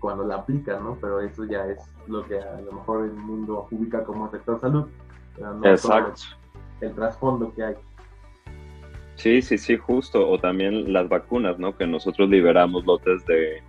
cuando 0.00 0.24
la 0.24 0.36
aplican, 0.36 0.82
¿no? 0.82 0.98
Pero 1.00 1.20
eso 1.20 1.44
ya 1.44 1.64
es 1.66 1.78
lo 2.08 2.24
que 2.24 2.40
a 2.40 2.60
lo 2.60 2.72
mejor 2.72 3.04
el 3.04 3.12
mundo 3.12 3.68
ubica 3.70 4.02
como 4.02 4.28
sector 4.32 4.60
salud. 4.60 4.88
Exacto. 5.62 6.22
El, 6.80 6.92
trasfondo 6.92 7.54
que 7.54 7.62
hay. 7.62 7.76
Sí, 9.16 9.42
sí, 9.42 9.58
sí, 9.58 9.76
justo. 9.76 10.28
O 10.28 10.38
también 10.38 10.92
las 10.92 11.08
vacunas, 11.08 11.58
¿no? 11.58 11.76
Que 11.76 11.86
nosotros 11.86 12.28
liberamos 12.28 12.84
lotes 12.84 13.24
de 13.26 13.62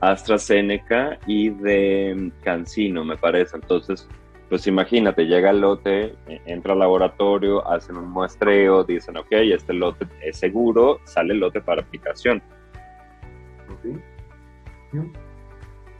AstraZeneca 0.00 1.18
y 1.26 1.50
de 1.50 2.32
Cancino, 2.42 3.04
me 3.04 3.16
parece. 3.16 3.56
Entonces, 3.56 4.08
pues 4.48 4.66
imagínate, 4.66 5.26
llega 5.26 5.50
el 5.50 5.60
lote, 5.60 6.14
e, 6.26 6.40
entra 6.46 6.72
al 6.72 6.80
laboratorio, 6.80 7.66
hacen 7.68 7.96
un 7.96 8.10
muestreo, 8.10 8.84
dicen, 8.84 9.16
ok, 9.16 9.30
este 9.30 9.72
lote 9.72 10.06
es 10.22 10.38
seguro, 10.38 11.00
sale 11.04 11.34
el 11.34 11.40
lote 11.40 11.60
para 11.60 11.82
aplicación 11.82 12.42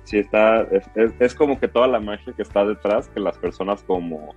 ¿sí? 0.05 0.19
está, 0.19 0.67
es, 1.21 1.35
como 1.35 1.59
que 1.59 1.69
toda 1.69 1.87
la 1.87 2.01
magia 2.01 2.33
que 2.33 2.43
está 2.43 2.65
detrás, 2.65 3.09
que 3.09 3.21
las 3.21 3.39
personas 3.39 3.83
como, 3.85 4.35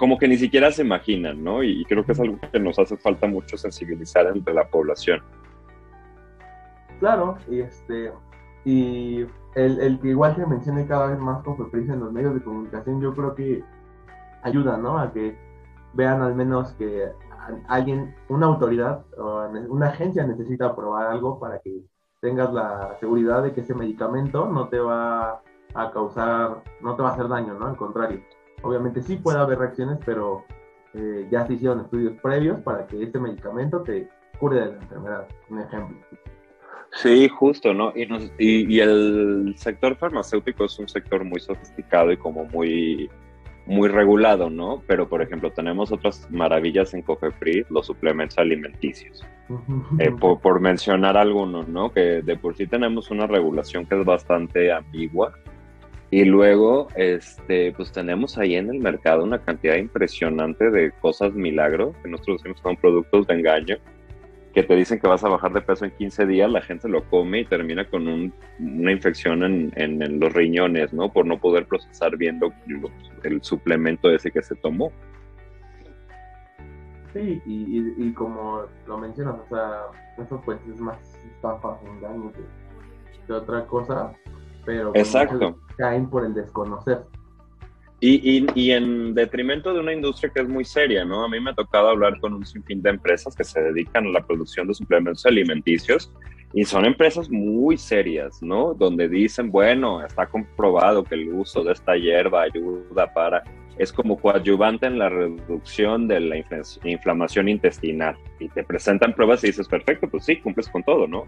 como 0.00 0.16
que 0.16 0.26
ni 0.26 0.38
siquiera 0.38 0.72
se 0.72 0.80
imaginan, 0.80 1.44
¿no? 1.44 1.62
Y, 1.62 1.84
creo 1.84 2.06
que 2.06 2.12
es 2.12 2.20
algo 2.20 2.38
que 2.50 2.58
nos 2.58 2.78
hace 2.78 2.96
falta 2.96 3.26
mucho 3.26 3.58
sensibilizar 3.58 4.26
entre 4.28 4.54
la 4.54 4.66
población. 4.66 5.20
Claro, 7.00 7.36
y 7.50 7.60
este, 7.60 8.10
y 8.64 9.26
el, 9.56 10.00
que 10.00 10.08
igual 10.08 10.34
se 10.36 10.46
mencione 10.46 10.86
cada 10.86 11.08
vez 11.08 11.18
más 11.18 11.42
con 11.42 11.58
frecuencia 11.58 11.92
en 11.92 12.00
los 12.00 12.12
medios 12.14 12.32
de 12.32 12.42
comunicación, 12.42 13.02
yo 13.02 13.12
creo 13.12 13.34
que 13.34 13.62
ayuda, 14.42 14.78
¿no? 14.78 14.98
A 14.98 15.12
que 15.12 15.36
vean 15.92 16.22
al 16.22 16.34
menos 16.34 16.72
que 16.72 17.12
alguien, 17.68 18.16
una 18.30 18.46
autoridad 18.46 19.04
o 19.18 19.50
una 19.68 19.88
agencia 19.88 20.26
necesita 20.26 20.68
aprobar 20.68 21.08
algo 21.08 21.38
para 21.38 21.58
que 21.58 21.84
tengas 22.22 22.50
la 22.54 22.96
seguridad 23.00 23.42
de 23.42 23.52
que 23.52 23.60
ese 23.60 23.74
medicamento 23.74 24.46
no 24.46 24.70
te 24.70 24.78
va 24.78 25.42
a 25.74 25.90
causar, 25.92 26.62
no 26.80 26.96
te 26.96 27.02
va 27.02 27.10
a 27.10 27.12
hacer 27.12 27.28
daño, 27.28 27.52
¿no? 27.52 27.66
Al 27.66 27.76
contrario. 27.76 28.22
Obviamente 28.62 29.02
sí 29.02 29.16
puede 29.16 29.38
haber 29.38 29.58
reacciones, 29.58 29.98
pero 30.04 30.44
eh, 30.94 31.26
ya 31.30 31.46
se 31.46 31.54
hicieron 31.54 31.80
estudios 31.80 32.14
previos 32.20 32.60
para 32.60 32.86
que 32.86 33.02
este 33.02 33.18
medicamento 33.18 33.82
te 33.82 34.08
cure 34.38 34.60
de 34.60 34.66
la 34.66 34.74
enfermedad, 34.74 35.28
un 35.48 35.60
ejemplo. 35.60 35.96
Sí, 36.92 37.28
justo, 37.28 37.72
¿no? 37.72 37.92
Y, 37.94 38.74
y, 38.74 38.80
el 38.80 39.54
sector 39.56 39.96
farmacéutico 39.96 40.64
es 40.64 40.76
un 40.78 40.88
sector 40.88 41.22
muy 41.24 41.38
sofisticado 41.38 42.10
y 42.10 42.16
como 42.16 42.44
muy 42.46 43.08
muy 43.66 43.88
regulado, 43.88 44.50
¿no? 44.50 44.82
Pero, 44.88 45.08
por 45.08 45.22
ejemplo, 45.22 45.52
tenemos 45.52 45.92
otras 45.92 46.28
maravillas 46.30 46.92
en 46.92 47.02
Cofepris, 47.02 47.70
los 47.70 47.86
suplementos 47.86 48.36
alimenticios. 48.38 49.24
Eh, 49.98 50.10
por, 50.10 50.60
mencionar 50.60 51.16
algunos, 51.16 51.68
¿no? 51.68 51.92
Que 51.92 52.22
de 52.22 52.36
por 52.36 52.56
sí 52.56 52.66
tenemos 52.66 53.10
una 53.12 53.26
regulación 53.28 53.86
que 53.86 53.98
es 53.98 54.04
bastante 54.04 54.72
ambigua. 54.72 55.34
Y 56.12 56.24
luego, 56.24 56.88
este, 56.96 57.72
pues 57.72 57.92
tenemos 57.92 58.36
ahí 58.36 58.56
en 58.56 58.68
el 58.68 58.80
mercado 58.80 59.22
una 59.22 59.38
cantidad 59.38 59.76
impresionante 59.76 60.70
de 60.70 60.90
cosas 60.90 61.32
milagro, 61.34 61.94
que 62.02 62.08
nosotros 62.08 62.38
decimos 62.38 62.60
son 62.60 62.76
productos 62.76 63.28
de 63.28 63.34
engaño, 63.34 63.76
que 64.52 64.64
te 64.64 64.74
dicen 64.74 64.98
que 64.98 65.06
vas 65.06 65.22
a 65.22 65.28
bajar 65.28 65.52
de 65.52 65.60
peso 65.60 65.84
en 65.84 65.92
15 65.92 66.26
días, 66.26 66.50
la 66.50 66.62
gente 66.62 66.88
lo 66.88 67.04
come 67.04 67.40
y 67.40 67.44
termina 67.44 67.88
con 67.88 68.08
una 68.08 68.92
infección 68.92 69.44
en, 69.44 70.20
los 70.20 70.32
riñones, 70.32 70.92
¿no? 70.92 71.12
Por 71.12 71.26
no 71.26 71.38
poder 71.38 71.66
procesar 71.66 72.16
viendo 72.16 72.52
el 73.22 73.42
suplemento 73.42 74.10
ese 74.10 74.32
que 74.32 74.42
se 74.42 74.56
tomó. 74.56 74.90
Sí, 77.12 77.40
y, 77.46 77.94
y, 78.04 78.12
como 78.12 78.64
lo 78.86 78.98
mencionas, 78.98 79.36
o 79.40 79.48
sea, 79.48 79.82
eso 80.18 80.40
pues 80.44 80.58
es 80.72 80.80
más 80.80 80.98
estafa, 81.34 81.78
engaño 81.84 82.32
que, 82.32 82.40
que 83.26 83.32
otra 83.32 83.66
cosa, 83.66 84.12
pero 84.64 84.92
pues, 84.92 85.06
Exacto. 85.06 85.58
caen 85.76 86.08
por 86.08 86.24
el 86.24 86.34
desconocer. 86.34 87.02
Y, 88.02 88.38
y, 88.38 88.46
y, 88.54 88.70
en 88.70 89.14
detrimento 89.14 89.74
de 89.74 89.80
una 89.80 89.92
industria 89.92 90.30
que 90.34 90.40
es 90.40 90.48
muy 90.48 90.64
seria, 90.64 91.04
¿no? 91.04 91.22
A 91.22 91.28
mí 91.28 91.38
me 91.38 91.50
ha 91.50 91.54
tocado 91.54 91.90
hablar 91.90 92.18
con 92.18 92.32
un 92.32 92.46
sinfín 92.46 92.80
de 92.80 92.90
empresas 92.90 93.36
que 93.36 93.44
se 93.44 93.60
dedican 93.60 94.06
a 94.06 94.08
la 94.10 94.26
producción 94.26 94.66
de 94.66 94.72
suplementos 94.72 95.26
alimenticios 95.26 96.10
y 96.54 96.64
son 96.64 96.86
empresas 96.86 97.30
muy 97.30 97.76
serias, 97.76 98.42
¿no? 98.42 98.72
Donde 98.72 99.06
dicen, 99.06 99.50
bueno, 99.50 100.02
está 100.02 100.26
comprobado 100.26 101.04
que 101.04 101.14
el 101.14 101.28
uso 101.28 101.62
de 101.62 101.72
esta 101.72 101.94
hierba 101.94 102.42
ayuda 102.42 103.12
para 103.12 103.42
es 103.78 103.92
como 103.92 104.18
coadyuvante 104.18 104.86
en 104.86 104.98
la 104.98 105.08
reducción 105.08 106.06
de 106.06 106.20
la 106.20 106.36
inflamación 106.84 107.48
intestinal. 107.48 108.16
Y 108.38 108.48
te 108.48 108.62
presentan 108.62 109.14
pruebas 109.14 109.42
y 109.44 109.48
dices, 109.48 109.68
perfecto, 109.68 110.08
pues 110.08 110.24
sí, 110.24 110.36
cumples 110.36 110.68
con 110.68 110.82
todo, 110.82 111.06
¿no? 111.06 111.24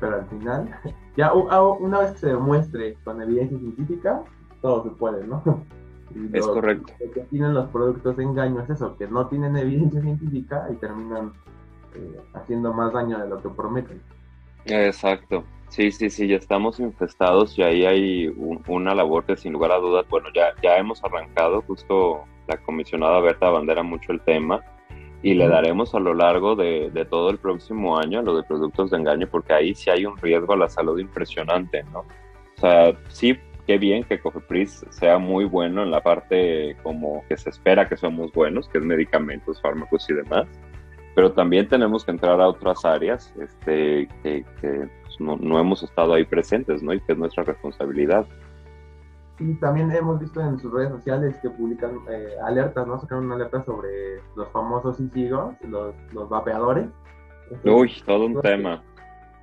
Pero 0.00 0.16
al 0.16 0.26
final, 0.26 0.68
ya 1.16 1.32
una 1.32 2.00
vez 2.00 2.12
que 2.12 2.18
se 2.18 2.26
demuestre 2.28 2.96
con 3.04 3.20
evidencia 3.20 3.58
científica, 3.58 4.22
todo 4.60 4.84
se 4.84 4.90
puede, 4.90 5.26
¿no? 5.26 5.42
es 6.32 6.46
correcto. 6.46 6.92
Lo 7.00 7.10
que 7.12 7.20
tienen 7.22 7.54
los 7.54 7.68
productos 7.70 8.16
de 8.16 8.24
engaño 8.24 8.60
es 8.62 8.70
eso, 8.70 8.96
que 8.96 9.06
no 9.06 9.26
tienen 9.28 9.56
evidencia 9.56 10.00
científica 10.00 10.66
y 10.70 10.76
terminan 10.76 11.32
eh, 11.94 12.20
haciendo 12.34 12.72
más 12.72 12.92
daño 12.92 13.18
de 13.18 13.28
lo 13.28 13.42
que 13.42 13.48
prometen. 13.48 14.00
Exacto. 14.64 15.44
Sí, 15.68 15.92
sí, 15.92 16.08
sí, 16.08 16.26
ya 16.26 16.36
estamos 16.36 16.80
infestados 16.80 17.58
y 17.58 17.62
ahí 17.62 17.84
hay 17.84 18.28
una 18.68 18.94
labor 18.94 19.24
que 19.24 19.36
sin 19.36 19.52
lugar 19.52 19.70
a 19.72 19.76
dudas, 19.76 20.06
bueno, 20.08 20.28
ya, 20.34 20.54
ya 20.62 20.78
hemos 20.78 21.04
arrancado, 21.04 21.60
justo 21.62 22.24
la 22.46 22.56
comisionada 22.56 23.20
Berta 23.20 23.50
bandera 23.50 23.82
mucho 23.82 24.12
el 24.12 24.20
tema 24.22 24.62
y 25.22 25.34
le 25.34 25.48
daremos 25.48 25.94
a 25.94 26.00
lo 26.00 26.14
largo 26.14 26.54
de, 26.54 26.90
de, 26.90 27.04
todo 27.04 27.30
el 27.30 27.38
próximo 27.38 27.98
año 27.98 28.20
a 28.20 28.22
lo 28.22 28.36
de 28.36 28.44
productos 28.44 28.90
de 28.90 28.98
engaño 28.98 29.26
porque 29.30 29.52
ahí 29.52 29.74
sí 29.74 29.90
hay 29.90 30.06
un 30.06 30.16
riesgo 30.16 30.52
a 30.52 30.56
la 30.56 30.68
salud 30.68 30.98
impresionante, 30.98 31.82
¿no? 31.92 32.00
O 32.00 32.60
sea, 32.60 32.92
sí, 33.08 33.36
qué 33.66 33.78
bien 33.78 34.04
que 34.04 34.18
Cofepris 34.18 34.86
sea 34.90 35.18
muy 35.18 35.44
bueno 35.44 35.82
en 35.82 35.90
la 35.90 36.00
parte 36.00 36.76
como 36.82 37.22
que 37.28 37.36
se 37.36 37.50
espera 37.50 37.88
que 37.88 37.96
somos 37.96 38.32
buenos, 38.32 38.68
que 38.68 38.78
es 38.78 38.84
medicamentos, 38.84 39.60
fármacos 39.60 40.08
y 40.08 40.14
demás, 40.14 40.48
pero 41.14 41.32
también 41.32 41.68
tenemos 41.68 42.04
que 42.04 42.12
entrar 42.12 42.40
a 42.40 42.48
otras 42.48 42.84
áreas 42.84 43.34
este, 43.42 44.08
que, 44.22 44.44
que 44.60 44.88
no, 45.18 45.36
no, 45.36 45.58
hemos 45.58 45.82
estado 45.82 46.14
ahí 46.14 46.24
presentes, 46.24 46.82
¿no? 46.82 46.94
Y 46.94 47.00
que 47.00 47.12
es 47.12 47.18
nuestra 47.18 47.42
responsabilidad. 47.42 48.26
Y 49.40 49.54
también 49.54 49.90
hemos 49.92 50.18
visto 50.18 50.40
en 50.40 50.58
sus 50.58 50.72
redes 50.72 50.90
sociales 50.90 51.38
que 51.40 51.50
publican 51.50 51.98
eh, 52.10 52.34
alertas, 52.44 52.86
¿no? 52.86 52.98
Sacaron 52.98 53.26
una 53.26 53.36
alerta 53.36 53.64
sobre 53.64 54.20
los 54.34 54.48
famosos 54.50 54.98
ICIGOS, 54.98 55.54
los, 55.68 55.94
los 56.12 56.28
vapeadores. 56.28 56.86
Uy, 57.64 57.92
todo 58.04 58.26
un 58.26 58.40
tema. 58.40 58.82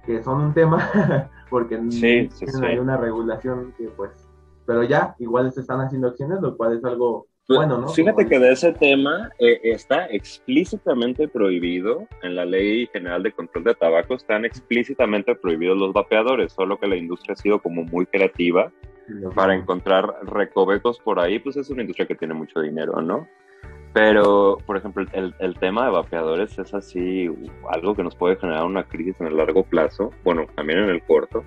Que 0.05 0.21
son 0.21 0.41
un 0.41 0.53
tema, 0.53 1.29
porque 1.49 1.79
sí, 1.89 2.29
hay 2.61 2.77
una 2.77 2.97
regulación 2.97 3.73
que 3.77 3.87
pues, 3.89 4.27
pero 4.65 4.83
ya, 4.83 5.15
igual 5.19 5.51
se 5.51 5.61
están 5.61 5.79
haciendo 5.79 6.09
acciones, 6.09 6.41
lo 6.41 6.57
cual 6.57 6.77
es 6.77 6.83
algo 6.83 7.27
pues, 7.47 7.57
bueno, 7.57 7.77
¿no? 7.77 7.87
Fíjate 7.89 8.25
que 8.25 8.39
de 8.39 8.51
ese 8.51 8.73
tema 8.73 9.29
eh, 9.39 9.59
está 9.63 10.07
explícitamente 10.07 11.27
prohibido 11.27 12.07
en 12.23 12.35
la 12.35 12.43
Ley 12.43 12.87
General 12.91 13.21
de 13.21 13.31
Control 13.31 13.63
de 13.63 13.75
Tabaco, 13.75 14.15
están 14.15 14.45
explícitamente 14.45 15.35
prohibidos 15.35 15.77
los 15.77 15.93
vapeadores, 15.93 16.53
solo 16.53 16.77
que 16.77 16.87
la 16.87 16.95
industria 16.95 17.33
ha 17.33 17.37
sido 17.37 17.61
como 17.61 17.83
muy 17.83 18.07
creativa 18.07 18.71
para 19.33 19.55
encontrar 19.55 20.15
recovecos 20.23 20.99
por 20.99 21.19
ahí, 21.19 21.39
pues 21.39 21.57
es 21.57 21.69
una 21.69 21.81
industria 21.81 22.07
que 22.07 22.15
tiene 22.15 22.33
mucho 22.33 22.59
dinero, 22.61 23.01
¿no? 23.01 23.27
Pero, 23.93 24.57
por 24.65 24.75
ejemplo, 24.75 25.05
el, 25.13 25.33
el, 25.39 25.57
tema 25.57 25.85
de 25.85 25.91
vapeadores 25.91 26.59
es 26.59 26.73
así 26.73 27.29
algo 27.69 27.95
que 27.95 28.03
nos 28.03 28.15
puede 28.15 28.35
generar 28.35 28.65
una 28.65 28.83
crisis 28.83 29.19
en 29.21 29.27
el 29.27 29.37
largo 29.37 29.63
plazo, 29.63 30.11
bueno, 30.23 30.45
también 30.55 30.79
en 30.79 30.89
el 30.89 31.01
corto, 31.03 31.45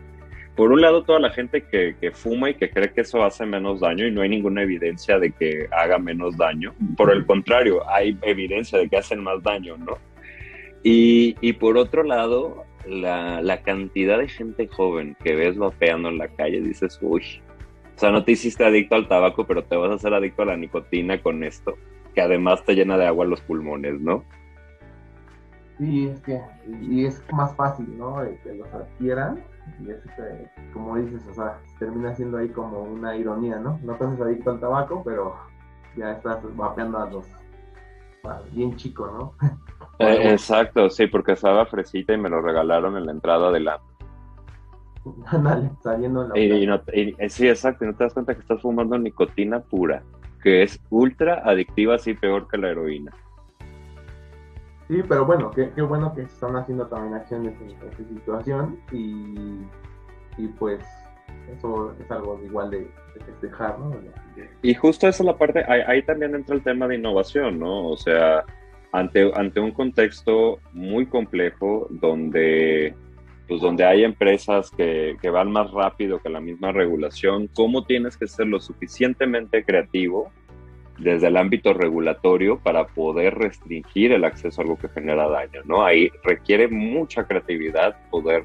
por 0.58 0.72
un 0.72 0.80
lado, 0.80 1.04
toda 1.04 1.20
la 1.20 1.30
gente 1.30 1.62
que, 1.62 2.10
fuma 2.12 2.50
y 2.50 2.54
que 2.54 2.68
cree 2.68 2.92
que 2.92 3.02
eso 3.02 3.22
hace 3.22 3.46
menos 3.46 3.78
daño 3.78 4.04
y 4.04 4.10
no 4.10 4.22
hay 4.22 4.28
ninguna 4.28 4.64
evidencia 4.64 5.16
de 5.20 5.30
que 5.30 5.68
haga 5.70 6.00
menos 6.00 6.36
daño. 6.36 6.74
Por 6.96 7.12
el 7.12 7.24
contrario, 7.26 7.88
hay 7.88 8.18
evidencia 8.22 8.76
de 8.80 8.88
que 8.88 8.96
hacen 8.96 9.22
más 9.22 9.40
daño, 9.44 9.76
¿no? 9.76 9.98
Y, 10.82 11.52
por 11.60 11.78
otro 11.78 12.02
lado, 12.02 12.64
la, 12.88 13.62
cantidad 13.62 14.18
de 14.18 14.26
gente 14.26 14.66
joven 14.66 15.16
que 15.22 15.36
ves 15.36 15.56
vapeando 15.56 16.08
en 16.08 16.18
la 16.18 16.26
calle, 16.26 16.60
dices, 16.60 16.98
uy, 17.02 17.40
o 17.98 18.00
sea, 18.00 18.12
no 18.12 18.22
te 18.22 18.30
hiciste 18.30 18.64
adicto 18.64 18.94
al 18.94 19.08
tabaco, 19.08 19.44
pero 19.44 19.64
te 19.64 19.74
vas 19.74 19.90
a 19.90 19.94
hacer 19.94 20.14
adicto 20.14 20.42
a 20.42 20.46
la 20.46 20.56
nicotina 20.56 21.20
con 21.20 21.42
esto, 21.42 21.74
que 22.14 22.20
además 22.20 22.64
te 22.64 22.76
llena 22.76 22.96
de 22.96 23.08
agua 23.08 23.26
los 23.26 23.40
pulmones, 23.40 24.00
¿no? 24.00 24.22
Sí, 25.78 26.06
es 26.06 26.20
que, 26.20 26.40
y 26.80 27.06
es 27.06 27.20
más 27.32 27.56
fácil, 27.56 27.98
¿no? 27.98 28.22
Que 28.44 28.54
los 28.54 28.72
adquieran 28.72 29.42
y 29.84 29.90
es 29.90 29.98
como 30.72 30.96
dices, 30.96 31.26
o 31.28 31.34
sea, 31.34 31.58
termina 31.80 32.14
siendo 32.14 32.38
ahí 32.38 32.48
como 32.50 32.82
una 32.82 33.16
ironía, 33.16 33.58
¿no? 33.58 33.80
No 33.82 33.96
te 33.96 34.04
haces 34.04 34.20
adicto 34.20 34.52
al 34.52 34.60
tabaco, 34.60 35.02
pero 35.04 35.34
ya 35.96 36.12
estás 36.12 36.38
vapeando 36.56 36.98
a 36.98 37.10
los 37.10 37.26
bien 38.52 38.76
chico, 38.76 39.34
¿no? 39.40 39.48
Eh, 39.98 40.30
exacto, 40.34 40.88
sí, 40.88 41.08
porque 41.08 41.32
estaba 41.32 41.66
fresita 41.66 42.12
y 42.12 42.18
me 42.18 42.28
lo 42.28 42.40
regalaron 42.42 42.96
en 42.96 43.06
la 43.06 43.12
entrada 43.12 43.50
de 43.50 43.58
la... 43.58 43.80
Dale, 45.42 45.70
saliendo 45.82 46.22
en 46.22 46.28
la... 46.28 46.38
Y, 46.94 47.14
y, 47.18 47.28
sí, 47.30 47.48
exacto, 47.48 47.84
y 47.84 47.88
no 47.88 47.94
te 47.94 48.04
das 48.04 48.14
cuenta 48.14 48.34
que 48.34 48.40
estás 48.40 48.60
fumando 48.60 48.98
nicotina 48.98 49.60
pura, 49.60 50.02
que 50.42 50.62
es 50.62 50.80
ultra 50.90 51.42
adictiva, 51.44 51.96
así 51.96 52.14
peor 52.14 52.48
que 52.48 52.58
la 52.58 52.70
heroína. 52.70 53.12
Sí, 54.88 55.02
pero 55.06 55.26
bueno, 55.26 55.50
qué, 55.50 55.70
qué 55.74 55.82
bueno 55.82 56.14
que 56.14 56.22
están 56.22 56.56
haciendo 56.56 56.86
también 56.86 57.14
acciones 57.14 57.54
en 57.60 57.70
esta 57.70 57.96
situación 57.96 58.78
y, 58.90 59.60
y 60.38 60.48
pues 60.58 60.82
eso 61.56 61.94
es 62.00 62.10
algo 62.10 62.40
igual 62.44 62.70
de, 62.70 62.90
festejar, 63.26 63.78
¿no? 63.80 63.92
Y 64.62 64.74
justo 64.74 65.08
esa 65.08 65.22
es 65.22 65.26
la 65.26 65.36
parte, 65.36 65.64
ahí, 65.66 66.02
también 66.02 66.36
entra 66.36 66.54
el 66.54 66.62
tema 66.62 66.86
de 66.86 66.94
innovación, 66.94 67.58
¿no? 67.58 67.88
O 67.88 67.96
sea, 67.96 68.44
ante, 68.92 69.32
ante 69.34 69.58
un 69.58 69.72
contexto 69.72 70.60
muy 70.72 71.04
complejo 71.06 71.88
donde, 71.90 72.94
pues 73.48 73.60
donde 73.62 73.84
hay 73.84 74.04
empresas 74.04 74.70
que, 74.70 75.16
que 75.20 75.30
van 75.30 75.50
más 75.50 75.70
rápido 75.72 76.20
que 76.20 76.28
la 76.28 76.40
misma 76.40 76.70
regulación, 76.70 77.48
¿cómo 77.48 77.84
tienes 77.84 78.16
que 78.16 78.28
ser 78.28 78.46
lo 78.46 78.60
suficientemente 78.60 79.64
creativo 79.64 80.30
desde 80.98 81.28
el 81.28 81.36
ámbito 81.36 81.72
regulatorio 81.72 82.58
para 82.58 82.86
poder 82.86 83.34
restringir 83.36 84.12
el 84.12 84.24
acceso 84.24 84.60
a 84.60 84.64
algo 84.64 84.76
que 84.76 84.88
genera 84.88 85.28
daño, 85.28 85.62
¿no? 85.64 85.84
Ahí 85.84 86.10
requiere 86.24 86.68
mucha 86.68 87.24
creatividad 87.24 87.96
poder 88.10 88.44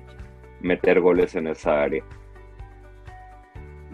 meter 0.62 1.02
goles 1.02 1.36
en 1.36 1.48
esa 1.48 1.82
área. 1.82 2.04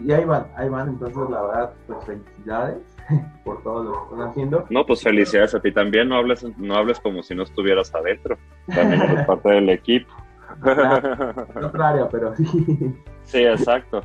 Y 0.02 0.12
ahí 0.12 0.24
van, 0.24 0.46
ahí 0.56 0.68
van, 0.68 0.90
entonces 0.90 1.28
la 1.28 1.42
verdad, 1.42 1.74
pues 1.86 2.04
felicidades 2.04 2.96
por 3.44 3.62
todo 3.62 3.84
lo 3.84 3.92
que 3.92 4.14
están 4.14 4.28
haciendo. 4.28 4.66
No, 4.70 4.86
pues 4.86 5.02
felicidades 5.02 5.54
a 5.54 5.60
ti 5.60 5.72
también, 5.72 6.08
no 6.08 6.16
hables, 6.16 6.46
no 6.58 6.74
hables 6.74 7.00
como 7.00 7.22
si 7.22 7.34
no 7.34 7.42
estuvieras 7.42 7.94
adentro, 7.94 8.38
también 8.66 9.02
eres 9.02 9.26
parte 9.26 9.50
del 9.50 9.68
equipo. 9.70 10.10
otra 11.62 11.88
área, 11.88 12.08
pero 12.08 12.34
sí. 12.36 12.94
Sí, 13.24 13.44
exacto. 13.44 14.02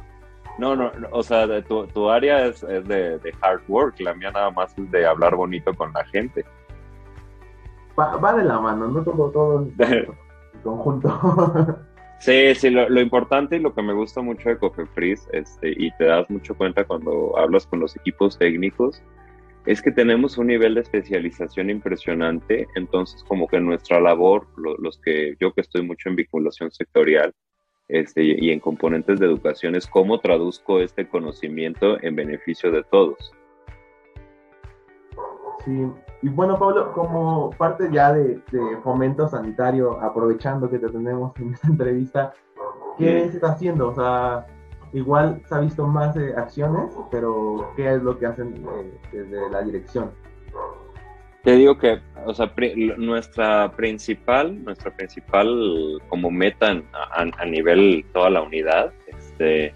No, 0.58 0.75
no, 0.75 0.91
o 1.12 1.21
sea, 1.21 1.47
de 1.47 1.62
tu, 1.63 1.86
tu, 1.88 2.10
área 2.10 2.45
es, 2.45 2.63
es 2.63 2.88
de, 2.88 3.19
de, 3.19 3.34
hard 3.41 3.62
work, 3.67 3.99
la 3.99 4.13
mía 4.13 4.31
nada 4.31 4.51
más 4.51 4.77
es 4.77 4.89
de 4.89 5.05
hablar 5.05 5.36
bonito 5.36 5.73
con 5.73 5.91
la 5.91 6.05
gente. 6.05 6.45
Va, 7.99 8.15
va 8.17 8.34
de 8.34 8.43
la 8.45 8.60
mano, 8.60 8.88
no 8.88 9.03
todo, 9.03 9.31
todo 9.31 9.67
en 9.79 10.08
conjunto. 10.63 11.79
Sí, 12.19 12.55
sí, 12.55 12.69
lo, 12.69 12.88
lo, 12.88 13.01
importante 13.01 13.58
y 13.58 13.60
lo 13.60 13.73
que 13.73 13.81
me 13.81 13.93
gusta 13.93 14.21
mucho 14.21 14.47
de 14.47 14.58
Cofepris, 14.58 15.27
este, 15.34 15.73
y 15.75 15.91
te 15.97 16.05
das 16.05 16.29
mucho 16.29 16.55
cuenta 16.55 16.86
cuando 16.86 17.38
hablas 17.38 17.67
con 17.67 17.81
los 17.81 17.95
equipos 17.97 18.38
técnicos, 18.38 19.03
es 19.65 19.82
que 19.82 19.91
tenemos 19.91 20.38
un 20.38 20.47
nivel 20.47 20.75
de 20.75 20.82
especialización 20.82 21.69
impresionante, 21.69 22.67
entonces 22.75 23.23
como 23.23 23.47
que 23.47 23.60
nuestra 23.60 23.99
labor, 23.99 24.47
lo, 24.58 24.75
los 24.78 24.99
que 24.99 25.36
yo 25.39 25.54
que 25.54 25.62
estoy 25.62 25.82
mucho 25.82 26.10
en 26.10 26.15
vinculación 26.15 26.71
sectorial, 26.71 27.34
este, 27.88 28.23
y 28.23 28.49
en 28.49 28.60
componentes 28.60 29.19
de 29.19 29.28
educación 29.28 29.75
es 29.75 29.86
cómo 29.86 30.19
traduzco 30.19 30.80
este 30.80 31.08
conocimiento 31.08 32.01
en 32.01 32.15
beneficio 32.15 32.71
de 32.71 32.84
todos. 32.84 33.32
Sí, 35.63 35.86
y 36.21 36.30
bueno, 36.30 36.58
Pablo, 36.58 36.91
como 36.93 37.51
parte 37.51 37.89
ya 37.91 38.13
de, 38.13 38.41
fomento 38.84 39.28
sanitario, 39.28 40.01
aprovechando 40.01 40.69
que 40.69 40.80
te 40.80 40.89
tenemos 40.89 41.34
en 41.39 41.54
esta 41.54 41.67
entrevista, 41.67 42.34
¿qué 42.97 43.30
se 43.30 43.36
está 43.38 43.51
haciendo? 43.51 43.89
O 43.89 43.95
sea, 43.95 44.47
igual 44.95 45.41
se 45.47 45.55
ha 45.55 45.60
visto 45.60 45.86
más 45.86 46.15
acciones, 46.38 46.91
pero 47.12 47.71
¿qué 47.75 47.95
es 47.95 48.01
lo 48.01 48.17
que 48.17 48.25
hacen 48.25 48.55
eh, 48.55 48.91
desde 49.12 49.49
la 49.51 49.62
dirección? 49.62 50.12
Te 51.43 51.55
digo 51.58 51.77
que, 51.77 51.99
o 52.25 52.34
sea, 52.34 52.51
nuestra 52.97 53.71
principal, 53.73 54.63
nuestra 54.63 54.95
principal 54.95 56.01
como 56.08 56.31
meta 56.31 56.81
a, 56.91 57.45
nivel 57.45 58.03
toda 58.13 58.31
la 58.31 58.41
unidad, 58.41 58.91
este, 59.05 59.75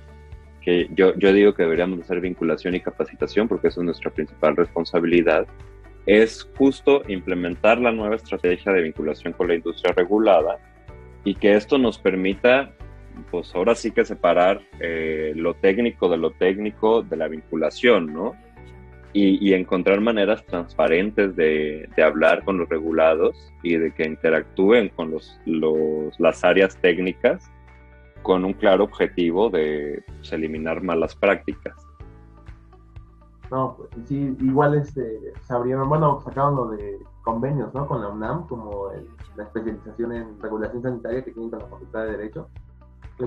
que 0.62 0.90
yo, 0.96 1.14
yo 1.16 1.32
digo 1.32 1.54
que 1.54 1.64
deberíamos 1.64 2.00
hacer 2.00 2.22
vinculación 2.22 2.74
y 2.74 2.80
capacitación 2.80 3.48
porque 3.48 3.68
eso 3.68 3.82
es 3.82 3.86
nuestra 3.86 4.10
principal 4.10 4.56
responsabilidad, 4.56 5.46
es 6.08 6.50
justo 6.58 7.04
implementar 7.08 7.78
la 7.78 7.92
nueva 7.92 8.16
estrategia 8.16 8.72
de 8.72 8.82
vinculación 8.82 9.34
con 9.34 9.50
la 9.50 9.56
industria 9.56 9.94
regulada 9.94 10.58
y 11.24 11.36
que 11.36 11.54
esto 11.56 11.78
nos 11.78 12.00
permita, 12.00 12.74
pues 13.30 13.54
ahora 13.56 13.76
sí 13.76 13.92
que 13.92 14.06
separar 14.06 14.62
eh, 14.80 15.34
lo 15.36 15.54
técnico 15.54 16.10
de 16.10 16.18
lo 16.18 16.32
técnico 16.32 17.02
de 17.02 17.18
la 17.18 17.28
vinculación, 17.28 18.14
¿no? 18.14 18.34
Y, 19.12 19.54
encontrar 19.54 20.02
maneras 20.02 20.46
transparentes 20.46 21.36
de, 21.36 21.90
hablar 21.98 22.44
con 22.46 22.60
los 22.60 22.70
regulados 22.70 23.36
y 23.64 23.76
de 23.76 23.92
que 23.92 24.04
interactúen 24.04 24.90
con 24.90 25.10
los, 25.12 25.40
las 26.20 26.44
áreas 26.44 26.78
técnicas 26.78 27.52
con 28.22 28.46
un 28.46 28.54
claro 28.54 28.84
objetivo 28.84 29.50
de 29.50 30.04
pues, 30.06 30.32
eliminar 30.32 30.84
malas 30.84 31.16
prácticas. 31.16 31.76
No, 33.50 33.78
pues 33.78 33.90
sí, 34.08 34.38
igual 34.42 34.76
este, 34.76 35.34
se 35.42 35.56
bueno, 35.56 36.22
sacaron 36.22 36.56
lo 36.56 36.70
de 36.70 37.00
convenios, 37.24 37.74
¿no? 37.74 37.88
Con 37.88 38.02
la 38.02 38.10
UNAM, 38.10 38.48
como 38.48 38.92
la 39.36 39.44
especialización 39.44 40.14
en 40.14 40.40
regulación 40.42 40.84
sanitaria 40.84 41.24
que 41.24 41.32
tienen 41.32 41.50
con 41.50 41.60
la 41.60 41.66
Facultad 41.68 42.06
de 42.06 42.12
Derecho. 42.12 42.48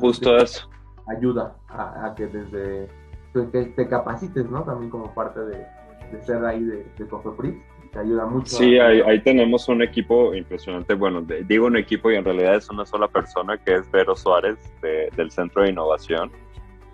Justo 0.01 0.37
eso. 0.37 0.69
Ayuda 1.07 1.57
a, 1.69 2.15
que 2.17 2.27
desde, 2.27 2.89
pues, 3.33 3.49
que 3.51 3.65
te 3.65 3.89
capacites, 3.89 4.49
¿no? 4.51 4.63
También 4.63 4.91
como 4.91 5.13
parte 5.15 5.41
de, 5.41 5.67
ser 6.23 6.45
ahí 6.45 6.63
de, 6.63 6.87
de 6.97 7.09
Cofepris, 7.09 7.55
te 7.93 7.99
ayuda 7.99 8.27
mucho. 8.27 8.57
Sí, 8.57 8.79
ahí, 8.79 9.21
tenemos 9.23 9.69
un 9.69 9.83
equipo 9.83 10.35
impresionante, 10.35 10.95
bueno, 10.95 11.23
digo 11.47 11.67
un 11.67 11.77
equipo 11.77 12.11
y 12.11 12.17
en 12.17 12.25
realidad 12.25 12.57
es 12.57 12.71
una 12.71 12.87
sola 12.87 13.09
persona 13.09 13.59
que 13.59 13.77
es 13.77 13.91
Vero 13.91 14.17
Suárez 14.17 14.59
del 14.81 15.31
Centro 15.31 15.63
de 15.63 15.71
Innovación 15.71 16.31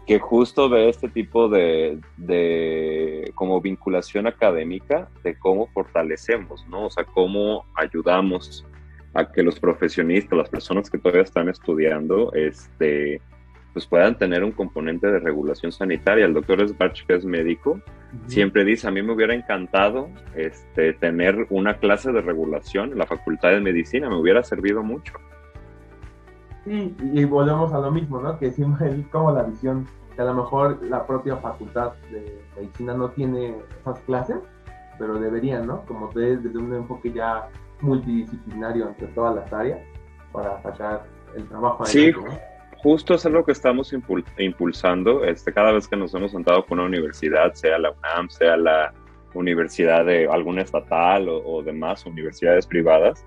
que 0.08 0.18
justo 0.18 0.70
ve 0.70 0.88
este 0.88 1.10
tipo 1.10 1.50
de, 1.50 2.00
de, 2.16 3.30
como 3.34 3.60
vinculación 3.60 4.26
académica 4.26 5.10
de 5.22 5.38
cómo 5.38 5.66
fortalecemos, 5.66 6.66
¿no? 6.66 6.86
O 6.86 6.90
sea, 6.90 7.04
cómo 7.04 7.66
ayudamos 7.74 8.64
a 9.18 9.32
que 9.32 9.42
los 9.42 9.58
profesionistas, 9.58 10.38
las 10.38 10.48
personas 10.48 10.88
que 10.88 10.98
todavía 10.98 11.22
están 11.22 11.48
estudiando, 11.48 12.32
este, 12.34 13.20
pues 13.72 13.84
puedan 13.84 14.16
tener 14.16 14.44
un 14.44 14.52
componente 14.52 15.08
de 15.08 15.18
regulación 15.18 15.72
sanitaria. 15.72 16.24
El 16.24 16.34
doctor 16.34 16.66
Sbarch, 16.68 17.04
que 17.04 17.16
es 17.16 17.24
médico, 17.24 17.80
siempre 18.26 18.64
dice, 18.64 18.86
a 18.86 18.92
mí 18.92 19.02
me 19.02 19.12
hubiera 19.12 19.34
encantado 19.34 20.08
este, 20.36 20.92
tener 20.94 21.46
una 21.50 21.78
clase 21.78 22.12
de 22.12 22.20
regulación 22.20 22.92
en 22.92 22.98
la 22.98 23.06
Facultad 23.06 23.50
de 23.50 23.60
Medicina, 23.60 24.08
me 24.08 24.16
hubiera 24.16 24.42
servido 24.44 24.84
mucho. 24.84 25.14
Sí, 26.64 26.94
y 27.00 27.24
volvemos 27.24 27.72
a 27.72 27.78
lo 27.78 27.90
mismo, 27.90 28.20
¿no? 28.20 28.38
Que 28.38 28.52
siempre 28.52 29.04
como 29.10 29.32
la 29.32 29.42
visión 29.42 29.86
que 30.14 30.22
a 30.22 30.26
lo 30.26 30.34
mejor 30.34 30.84
la 30.84 31.06
propia 31.06 31.36
facultad 31.36 31.92
de 32.10 32.40
medicina 32.56 32.94
no 32.94 33.10
tiene 33.10 33.54
esas 33.80 33.98
clases, 34.00 34.38
pero 34.98 35.18
deberían, 35.18 35.66
¿no? 35.66 35.82
Como 35.86 36.08
desde 36.12 36.56
un 36.56 36.74
enfoque 36.74 37.12
ya 37.12 37.48
multidisciplinario 37.80 38.88
entre 38.88 39.06
todas 39.08 39.34
las 39.34 39.52
áreas 39.52 39.80
para 40.32 40.60
sacar 40.62 41.06
el 41.36 41.48
trabajo. 41.48 41.84
Sí, 41.84 42.12
justo 42.82 43.14
es 43.14 43.26
algo 43.26 43.44
que 43.44 43.52
estamos 43.52 43.94
impulsando. 44.38 45.24
Este, 45.24 45.52
cada 45.52 45.72
vez 45.72 45.88
que 45.88 45.96
nos 45.96 46.14
hemos 46.14 46.32
sentado 46.32 46.64
con 46.66 46.78
una 46.78 46.88
universidad, 46.88 47.52
sea 47.54 47.78
la 47.78 47.90
UNAM, 47.90 48.28
sea 48.30 48.56
la 48.56 48.92
universidad 49.34 50.04
de 50.04 50.28
alguna 50.28 50.62
estatal 50.62 51.28
o, 51.28 51.44
o 51.44 51.62
demás 51.62 52.04
universidades 52.06 52.66
privadas, 52.66 53.24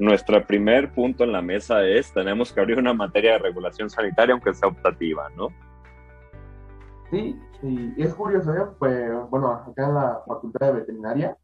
nuestro 0.00 0.42
primer 0.46 0.90
punto 0.92 1.24
en 1.24 1.32
la 1.32 1.42
mesa 1.42 1.84
es 1.84 2.10
tenemos 2.14 2.52
que 2.52 2.60
abrir 2.60 2.78
una 2.78 2.94
materia 2.94 3.32
de 3.32 3.38
regulación 3.38 3.90
sanitaria, 3.90 4.32
aunque 4.32 4.54
sea 4.54 4.70
optativa, 4.70 5.28
¿no? 5.36 5.48
Sí, 7.10 7.38
y 7.62 8.02
es 8.02 8.14
curioso, 8.14 8.54
¿eh? 8.54 8.66
pues, 8.78 9.10
bueno, 9.28 9.50
acá 9.50 9.88
en 9.88 9.94
la 9.94 10.22
Facultad 10.26 10.68
de 10.68 10.80
Veterinaria 10.80 11.36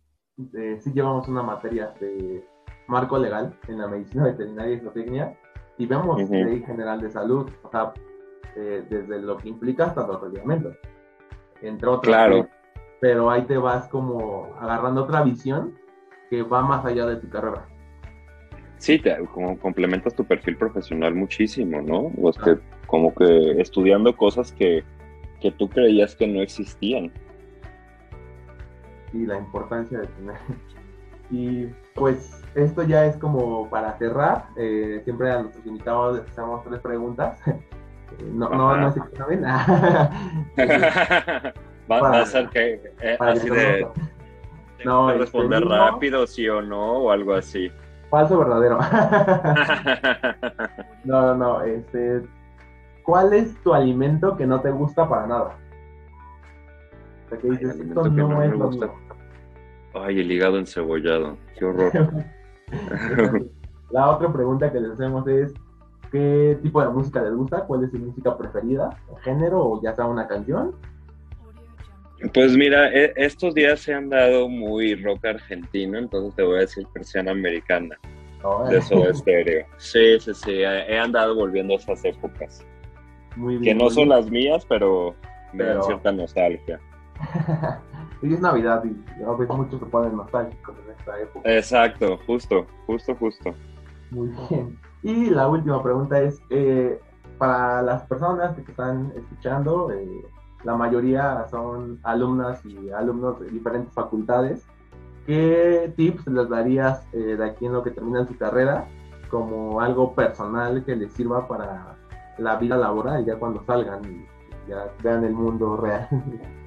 eh, 0.55 0.79
sí 0.81 0.93
llevamos 0.93 1.29
una 1.29 1.43
materia 1.43 1.93
de 2.01 2.45
marco 2.87 3.19
legal 3.19 3.59
en 3.69 3.79
la 3.79 3.89
medicina 3.89 4.25
veterinaria 4.25 4.75
y 4.75 4.81
zootecnia 4.81 5.39
y 5.79 5.87
vemos 5.87 6.29
ley 6.31 6.63
general 6.63 7.01
de 7.01 7.11
salud, 7.11 7.51
o 7.63 7.71
sea, 7.71 7.93
eh, 8.57 8.85
desde 8.89 9.21
lo 9.21 9.37
que 9.37 9.49
implica 9.49 9.87
hasta 9.87 10.07
los 10.07 10.21
reglamentos, 10.21 10.77
entre 11.61 11.89
otros. 11.89 12.15
Claro. 12.15 12.49
Pero 13.01 13.31
ahí 13.31 13.43
te 13.43 13.59
vas 13.59 13.89
como 13.89 14.55
agarrando 14.59 15.05
otra 15.05 15.23
visión 15.23 15.77
que 16.31 16.43
va 16.43 16.63
más 16.63 16.85
allá 16.85 17.07
de 17.07 17.17
tu 17.17 17.29
carrera. 17.29 17.67
Sí, 18.79 18.99
te, 18.99 19.17
como 19.27 19.59
complementas 19.59 20.15
tu 20.15 20.25
perfil 20.25 20.57
profesional 20.57 21.15
muchísimo, 21.15 21.83
¿no? 21.83 22.13
O 22.23 22.33
que 22.33 22.59
como 22.87 23.15
que 23.15 23.61
estudiando 23.61 24.17
cosas 24.17 24.53
que 24.53 24.85
que 25.41 25.51
tú 25.51 25.69
creías 25.69 26.15
que 26.15 26.27
no 26.27 26.41
existían. 26.43 27.13
Y 29.13 29.27
la 29.27 29.37
importancia 29.39 29.99
de 29.99 30.07
tener. 30.07 30.37
Y 31.29 31.67
pues 31.97 32.41
esto 32.55 32.85
ya 32.85 33.05
es 33.05 33.17
como 33.17 33.69
para 33.69 33.99
cerrar. 33.99 34.47
Eh, 34.57 35.01
siempre 35.03 35.33
a 35.33 35.43
nuestros 35.43 35.67
invitados 35.67 36.21
les 36.21 36.31
hacemos 36.31 36.63
tres 36.63 36.81
preguntas. 36.81 37.41
no, 38.33 38.49
no, 38.49 38.77
no 38.77 38.93
sé 38.93 39.01
qué 39.11 39.17
saben. 39.17 39.43
Va, 41.91 42.21
a 42.21 42.27
ser 42.27 42.49
que 42.51 42.81
eh, 43.01 43.17
así 43.19 43.51
de. 43.51 43.89
No, 44.85 45.11
este, 45.11 45.21
responder 45.21 45.65
rápido, 45.65 46.27
sí 46.27 46.49
o 46.49 46.63
no, 46.63 46.99
o 46.99 47.11
algo 47.11 47.35
así. 47.35 47.73
Falso 48.11 48.39
verdadero. 48.39 48.79
no, 51.05 51.23
no, 51.23 51.35
no. 51.35 51.63
Este, 51.63 52.23
¿cuál 53.03 53.33
es 53.33 53.61
tu 53.63 53.75
alimento 53.75 54.37
que 54.37 54.47
no 54.47 54.61
te 54.61 54.71
gusta 54.71 55.09
para 55.09 55.27
nada? 55.27 55.57
O 57.27 57.29
sea, 57.29 57.39
que 57.39 57.51
dices, 57.51 57.81
esto 57.81 58.09
no, 58.09 58.43
es 58.43 58.51
lo 58.53 58.67
gusta. 58.67 58.91
Ay, 59.95 60.21
el 60.21 60.31
hígado 60.31 60.59
encebollado, 60.59 61.37
qué 61.59 61.65
horror. 61.65 61.93
La 63.91 64.11
otra 64.11 64.33
pregunta 64.33 64.71
que 64.73 64.81
les 64.81 64.93
hacemos 64.93 65.27
es, 65.27 65.55
¿qué 66.11 66.59
tipo 66.63 66.83
de 66.83 66.89
música 66.91 67.23
les 67.23 67.35
gusta? 67.35 67.65
¿Cuál 67.65 67.85
es 67.85 67.91
su 67.91 67.99
música 67.99 68.37
preferida? 68.37 68.91
¿El 69.11 69.23
género 69.23 69.65
o 69.65 69.83
ya 69.83 69.95
sea 69.95 70.07
una 70.07 70.27
canción? 70.27 70.75
Pues 72.33 72.57
mira, 72.57 72.93
e, 72.93 73.13
estos 73.17 73.55
días 73.55 73.81
se 73.81 73.95
han 73.95 74.09
dado 74.09 74.49
muy 74.49 74.95
rock 74.97 75.25
argentino, 75.25 75.99
entonces 75.99 76.35
te 76.35 76.43
voy 76.43 76.57
a 76.57 76.61
decir 76.61 76.87
persiana 76.93 77.33
americana. 77.33 77.97
de 78.69 78.79
eso 78.79 79.09
estéreo. 79.09 79.67
Sí, 79.77 80.19
sí, 80.21 80.35
sí, 80.35 80.53
he 80.53 80.99
andado 80.99 81.35
volviendo 81.35 81.75
a 81.75 81.77
esas 81.77 82.05
épocas 82.05 82.65
que 83.63 83.75
no 83.75 83.91
son 83.91 84.09
las 84.09 84.31
mías, 84.31 84.65
pero, 84.67 85.15
me 85.53 85.65
dan 85.65 85.83
cierta 85.83 86.13
nostalgia. 86.13 86.81
y 88.23 88.35
es 88.35 88.41
Navidad 88.41 88.85
y 88.85 89.23
a 89.23 89.33
veces 89.33 89.57
muchos 89.57 89.81
se 89.81 89.87
ponen 89.87 90.17
nostálgicos 90.17 90.77
en 90.85 90.93
esta 90.93 91.21
época. 91.21 91.51
Exacto, 91.51 92.19
justo, 92.27 92.67
justo, 92.87 93.15
justo. 93.17 93.55
Muy 94.11 94.33
bien. 94.49 94.79
Y 95.03 95.31
la 95.31 95.49
última 95.49 95.83
pregunta 95.83 96.21
es, 96.21 96.41
eh, 96.51 97.01
para 97.39 97.83
las 97.83 98.03
personas 98.07 98.57
que 98.57 98.71
están 98.71 99.13
escuchando, 99.17 99.91
eh, 99.93 100.09
la 100.65 100.75
mayoría 100.77 101.47
son 101.51 102.01
alumnas 102.03 102.65
y 102.65 102.91
alumnos 102.91 103.41
de 103.41 103.51
diferentes 103.51 103.93
facultades. 103.93 104.67
¿Qué 105.27 105.93
tips 105.97 106.27
les 106.29 106.49
darías 106.49 107.07
eh, 107.13 107.37
de 107.37 107.45
aquí 107.45 107.67
en 107.67 107.73
lo 107.73 107.83
que 107.83 107.91
terminan 107.91 108.27
su 108.27 108.37
carrera 108.37 108.87
como 109.29 109.81
algo 109.81 110.15
personal 110.15 110.85
que 110.85 110.95
les 110.95 111.13
sirva 111.13 111.49
para 111.49 111.97
la 112.39 112.57
vida 112.57 112.77
laboral 112.77 113.25
ya 113.25 113.37
cuando 113.37 113.63
salgan 113.65 114.05
y 114.05 114.27
ya 114.69 114.89
vean 115.03 115.25
el 115.25 115.33
mundo 115.33 115.77
real. 115.77 116.09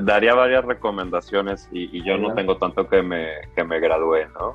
Daría 0.00 0.34
varias 0.34 0.64
recomendaciones 0.64 1.68
y, 1.72 2.02
yo 2.04 2.18
no 2.18 2.34
tengo 2.34 2.56
tanto 2.56 2.88
que 2.88 3.02
me, 3.02 3.28
que 3.54 3.64
me 3.64 3.80
gradué, 3.80 4.28
¿no? 4.38 4.54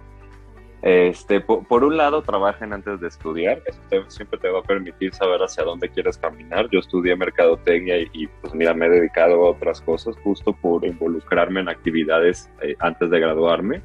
Este, 0.82 1.41
por, 1.41 1.84
un 1.84 1.95
lado, 1.95 2.24
trabajen 2.24 2.74
antes 2.74 3.00
de 3.00 3.08
estudiar, 3.08 3.62
eso 3.67 4.10
siempre 4.10 4.39
te 4.39 4.50
va 4.50 4.60
a 4.60 4.63
permitir 4.63 5.13
saber 5.13 5.39
hacia 5.41 5.63
dónde 5.63 5.89
quieres 5.89 6.17
caminar. 6.17 6.69
Yo 6.71 6.80
estudié 6.80 7.15
mercadotecnia 7.15 8.00
y, 8.00 8.28
pues 8.41 8.54
mira, 8.56 8.74
me 8.74 8.88
he 8.88 8.89
dedicado 8.89 9.45
a 9.45 9.52
otras 9.52 9.80
cosas 9.82 10.15
justo 10.24 10.54
por 10.54 10.84
involucrarme 10.84 11.60
en 11.60 11.69
actividades 11.69 12.49
eh, 12.62 12.76
antes 12.80 13.12
de 13.12 13.20
graduarme. 13.20 13.82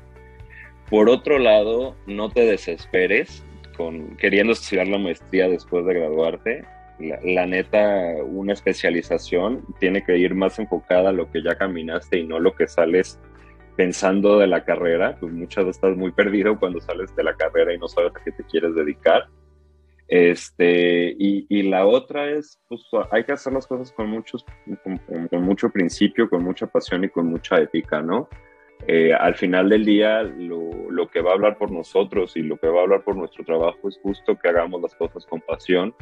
Por 0.88 1.10
otro 1.10 1.38
lado, 1.38 1.96
no 2.06 2.30
te 2.30 2.46
desesperes, 2.46 3.44
con 3.76 4.16
queriendo 4.16 4.54
estudiar 4.54 4.86
la 4.88 4.98
maestría 4.98 5.48
después 5.48 5.84
de 5.84 5.94
graduarte, 5.94 6.64
la, 6.98 7.46
neta, 7.46 8.14
una 8.24 8.52
especialización 8.52 9.64
tiene 9.80 10.04
que 10.04 10.16
ir 10.16 10.34
más 10.34 10.58
enfocada 10.58 11.10
a 11.10 11.12
lo 11.12 11.30
que 11.30 11.42
ya 11.42 11.56
caminaste 11.56 12.18
y 12.18 12.26
no 12.26 12.40
lo 12.40 12.54
que 12.54 12.66
sales 12.66 13.20
pensando 13.76 14.38
de 14.38 14.46
la 14.46 14.64
carrera, 14.64 15.16
pues 15.20 15.32
muchas 15.32 15.64
veces 15.66 15.76
estás 15.76 15.96
muy 15.96 16.10
perdido 16.12 16.58
cuando 16.58 16.80
sales 16.80 17.14
de 17.14 17.24
la 17.24 17.34
carrera 17.34 17.74
y 17.74 17.78
no 17.78 17.88
sabes 17.88 18.12
a 18.16 18.24
qué 18.24 18.32
te 18.32 18.44
quieres 18.44 18.74
dedicar. 18.74 19.28
Este, 20.08 21.14
y, 21.18 21.62
la 21.64 21.84
otra 21.84 22.30
es, 22.30 22.60
pues 22.68 22.80
hay 23.10 23.24
que 23.24 23.32
hacer 23.32 23.52
las 23.52 23.66
cosas 23.66 23.92
con, 23.92 24.08
muchos, 24.08 24.44
con 25.30 25.42
mucho 25.42 25.68
principio, 25.70 26.30
con 26.30 26.44
mucha 26.44 26.66
pasión 26.66 27.04
y 27.04 27.08
con 27.08 27.26
mucha 27.26 27.58
ética, 27.58 28.00
¿no? 28.00 28.28
Eh, 28.86 29.12
al 29.12 29.34
final 29.34 29.68
del 29.68 29.84
día 29.84 30.22
lo, 30.22 31.08
que 31.10 31.20
va 31.20 31.30
a 31.30 31.34
hablar 31.34 31.56
por 31.56 31.70
nosotros 31.70 32.36
y 32.36 32.42
lo 32.42 32.56
que 32.58 32.68
va 32.68 32.80
a 32.80 32.82
hablar 32.82 33.02
por 33.02 33.16
nuestro 33.16 33.44
trabajo 33.44 33.88
es 33.88 33.98
justo 34.02 34.36
que 34.38 34.48
hagamos 34.48 34.80
las 34.82 34.94
cosas 34.94 35.26
con 35.26 35.40
pasión, 35.40 35.94